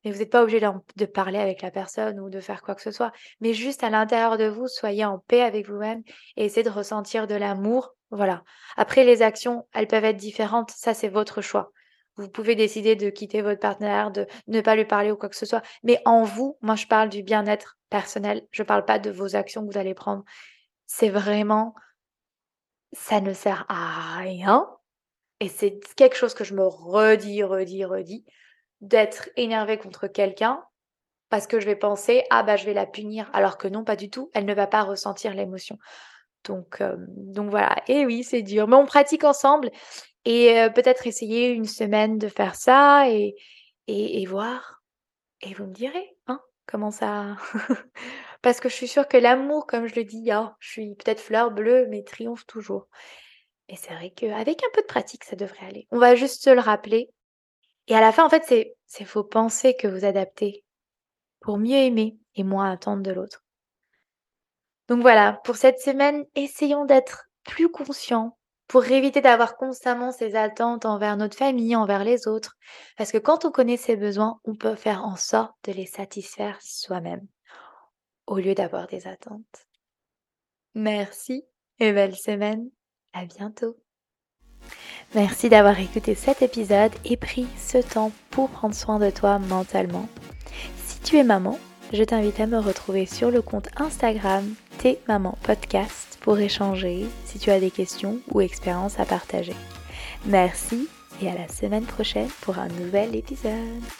Mais 0.04 0.10
vous 0.10 0.18
n'êtes 0.18 0.30
pas 0.30 0.42
obligé 0.42 0.60
de, 0.96 1.04
parler 1.04 1.38
avec 1.38 1.62
la 1.62 1.70
personne 1.70 2.20
ou 2.20 2.30
de 2.30 2.40
faire 2.40 2.62
quoi 2.62 2.74
que 2.74 2.82
ce 2.82 2.90
soit. 2.90 3.12
Mais 3.40 3.52
juste 3.52 3.84
à 3.84 3.90
l'intérieur 3.90 4.38
de 4.38 4.46
vous, 4.46 4.66
soyez 4.66 5.04
en 5.04 5.18
paix 5.18 5.42
avec 5.42 5.68
vous-même 5.68 6.02
et 6.36 6.46
essayez 6.46 6.62
de 6.62 6.70
ressentir 6.70 7.26
de 7.26 7.34
l'amour 7.34 7.94
Voilà. 8.10 8.42
Après, 8.76 9.04
les 9.04 9.22
actions, 9.22 9.66
elles 9.74 9.86
peuvent 9.86 10.04
être 10.04 10.16
différentes. 10.16 10.70
Ça, 10.70 10.94
c'est 10.94 11.08
votre 11.08 11.42
choix. 11.42 11.70
Vous 12.20 12.28
pouvez 12.28 12.54
décider 12.54 12.96
de 12.96 13.08
quitter 13.08 13.40
votre 13.40 13.60
partenaire, 13.60 14.10
de 14.10 14.26
ne 14.46 14.60
pas 14.60 14.76
lui 14.76 14.84
parler 14.84 15.10
ou 15.10 15.16
quoi 15.16 15.30
que 15.30 15.36
ce 15.36 15.46
soit. 15.46 15.62
Mais 15.82 16.00
en 16.04 16.22
vous, 16.22 16.58
moi, 16.60 16.76
je 16.76 16.86
parle 16.86 17.08
du 17.08 17.22
bien-être 17.22 17.78
personnel. 17.88 18.46
Je 18.50 18.62
ne 18.62 18.66
parle 18.66 18.84
pas 18.84 18.98
de 18.98 19.10
vos 19.10 19.36
actions 19.36 19.66
que 19.66 19.72
vous 19.72 19.78
allez 19.78 19.94
prendre. 19.94 20.22
C'est 20.86 21.08
vraiment, 21.08 21.74
ça 22.92 23.20
ne 23.20 23.32
sert 23.32 23.64
à 23.68 24.18
rien. 24.18 24.68
Et 25.40 25.48
c'est 25.48 25.80
quelque 25.96 26.16
chose 26.16 26.34
que 26.34 26.44
je 26.44 26.54
me 26.54 26.66
redis, 26.66 27.42
redis, 27.42 27.86
redis, 27.86 28.24
d'être 28.82 29.30
énervé 29.36 29.78
contre 29.78 30.06
quelqu'un 30.06 30.62
parce 31.30 31.46
que 31.46 31.60
je 31.60 31.66
vais 31.66 31.76
penser, 31.76 32.24
ah 32.28 32.42
bah 32.42 32.56
je 32.56 32.66
vais 32.66 32.74
la 32.74 32.86
punir, 32.86 33.30
alors 33.32 33.56
que 33.56 33.68
non, 33.68 33.84
pas 33.84 33.96
du 33.96 34.10
tout, 34.10 34.30
elle 34.34 34.44
ne 34.44 34.52
va 34.52 34.66
pas 34.66 34.82
ressentir 34.82 35.32
l'émotion. 35.32 35.78
Donc, 36.44 36.80
euh, 36.80 36.96
donc 36.98 37.50
voilà, 37.50 37.76
et 37.86 38.04
oui, 38.04 38.24
c'est 38.24 38.42
dur, 38.42 38.66
mais 38.66 38.76
on 38.76 38.86
pratique 38.86 39.24
ensemble 39.24 39.70
et 40.24 40.58
euh, 40.58 40.68
peut-être 40.70 41.06
essayer 41.06 41.48
une 41.48 41.66
semaine 41.66 42.18
de 42.18 42.28
faire 42.28 42.54
ça 42.54 43.08
et, 43.10 43.34
et, 43.86 44.24
voir. 44.26 44.82
Et 45.40 45.54
vous 45.54 45.66
me 45.66 45.72
direz, 45.72 46.16
hein, 46.26 46.40
comment 46.66 46.90
ça. 46.90 47.36
Parce 48.42 48.60
que 48.60 48.68
je 48.68 48.74
suis 48.74 48.88
sûre 48.88 49.08
que 49.08 49.16
l'amour, 49.16 49.66
comme 49.66 49.86
je 49.86 49.94
le 49.94 50.04
dis, 50.04 50.30
oh, 50.32 50.48
je 50.58 50.70
suis 50.70 50.94
peut-être 50.94 51.20
fleur 51.20 51.50
bleue, 51.50 51.86
mais 51.88 52.02
triomphe 52.02 52.46
toujours. 52.46 52.88
Et 53.68 53.76
c'est 53.76 53.94
vrai 53.94 54.10
qu'avec 54.10 54.62
un 54.62 54.70
peu 54.74 54.82
de 54.82 54.86
pratique, 54.86 55.24
ça 55.24 55.36
devrait 55.36 55.66
aller. 55.66 55.86
On 55.90 55.98
va 55.98 56.14
juste 56.14 56.42
se 56.42 56.50
le 56.50 56.60
rappeler. 56.60 57.10
Et 57.86 57.94
à 57.94 58.00
la 58.00 58.12
fin, 58.12 58.24
en 58.24 58.30
fait, 58.30 58.44
c'est, 58.46 58.74
c'est 58.86 59.04
faut 59.04 59.24
penser 59.24 59.74
que 59.74 59.88
vous 59.88 60.04
adaptez 60.04 60.64
pour 61.40 61.58
mieux 61.58 61.76
aimer 61.76 62.16
et 62.34 62.44
moins 62.44 62.70
attendre 62.70 63.02
de 63.02 63.12
l'autre. 63.12 63.44
Donc 64.88 65.02
voilà, 65.02 65.40
pour 65.44 65.56
cette 65.56 65.80
semaine, 65.80 66.24
essayons 66.34 66.84
d'être 66.84 67.26
plus 67.44 67.70
conscients 67.70 68.36
pour 68.70 68.84
éviter 68.84 69.20
d'avoir 69.20 69.56
constamment 69.56 70.12
ces 70.12 70.36
attentes 70.36 70.86
envers 70.86 71.16
notre 71.16 71.36
famille, 71.36 71.74
envers 71.74 72.04
les 72.04 72.28
autres. 72.28 72.56
Parce 72.96 73.10
que 73.10 73.18
quand 73.18 73.44
on 73.44 73.50
connaît 73.50 73.76
ses 73.76 73.96
besoins, 73.96 74.38
on 74.44 74.54
peut 74.54 74.76
faire 74.76 75.04
en 75.04 75.16
sorte 75.16 75.56
de 75.64 75.72
les 75.72 75.86
satisfaire 75.86 76.56
soi-même, 76.62 77.26
au 78.28 78.36
lieu 78.36 78.54
d'avoir 78.54 78.86
des 78.86 79.08
attentes. 79.08 79.66
Merci 80.76 81.44
et 81.80 81.92
belle 81.92 82.14
semaine. 82.14 82.70
À 83.12 83.24
bientôt. 83.24 83.76
Merci 85.16 85.48
d'avoir 85.48 85.80
écouté 85.80 86.14
cet 86.14 86.40
épisode 86.40 86.92
et 87.04 87.16
pris 87.16 87.48
ce 87.58 87.78
temps 87.78 88.12
pour 88.30 88.50
prendre 88.50 88.76
soin 88.76 89.00
de 89.00 89.10
toi 89.10 89.40
mentalement. 89.40 90.08
Si 90.86 91.00
tu 91.00 91.18
es 91.18 91.24
maman, 91.24 91.58
je 91.92 92.04
t'invite 92.04 92.40
à 92.40 92.46
me 92.46 92.58
retrouver 92.58 93.06
sur 93.06 93.30
le 93.30 93.42
compte 93.42 93.68
Instagram 93.76 94.44
T 94.78 94.98
Maman 95.08 95.36
Podcast 95.42 96.18
pour 96.20 96.38
échanger 96.38 97.06
si 97.24 97.38
tu 97.38 97.50
as 97.50 97.60
des 97.60 97.70
questions 97.70 98.18
ou 98.30 98.40
expériences 98.40 99.00
à 99.00 99.04
partager. 99.04 99.54
Merci 100.26 100.88
et 101.22 101.28
à 101.28 101.34
la 101.34 101.48
semaine 101.48 101.84
prochaine 101.84 102.28
pour 102.42 102.58
un 102.58 102.68
nouvel 102.68 103.14
épisode 103.16 103.52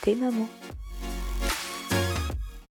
T 0.03 0.15
Maman. 0.15 0.49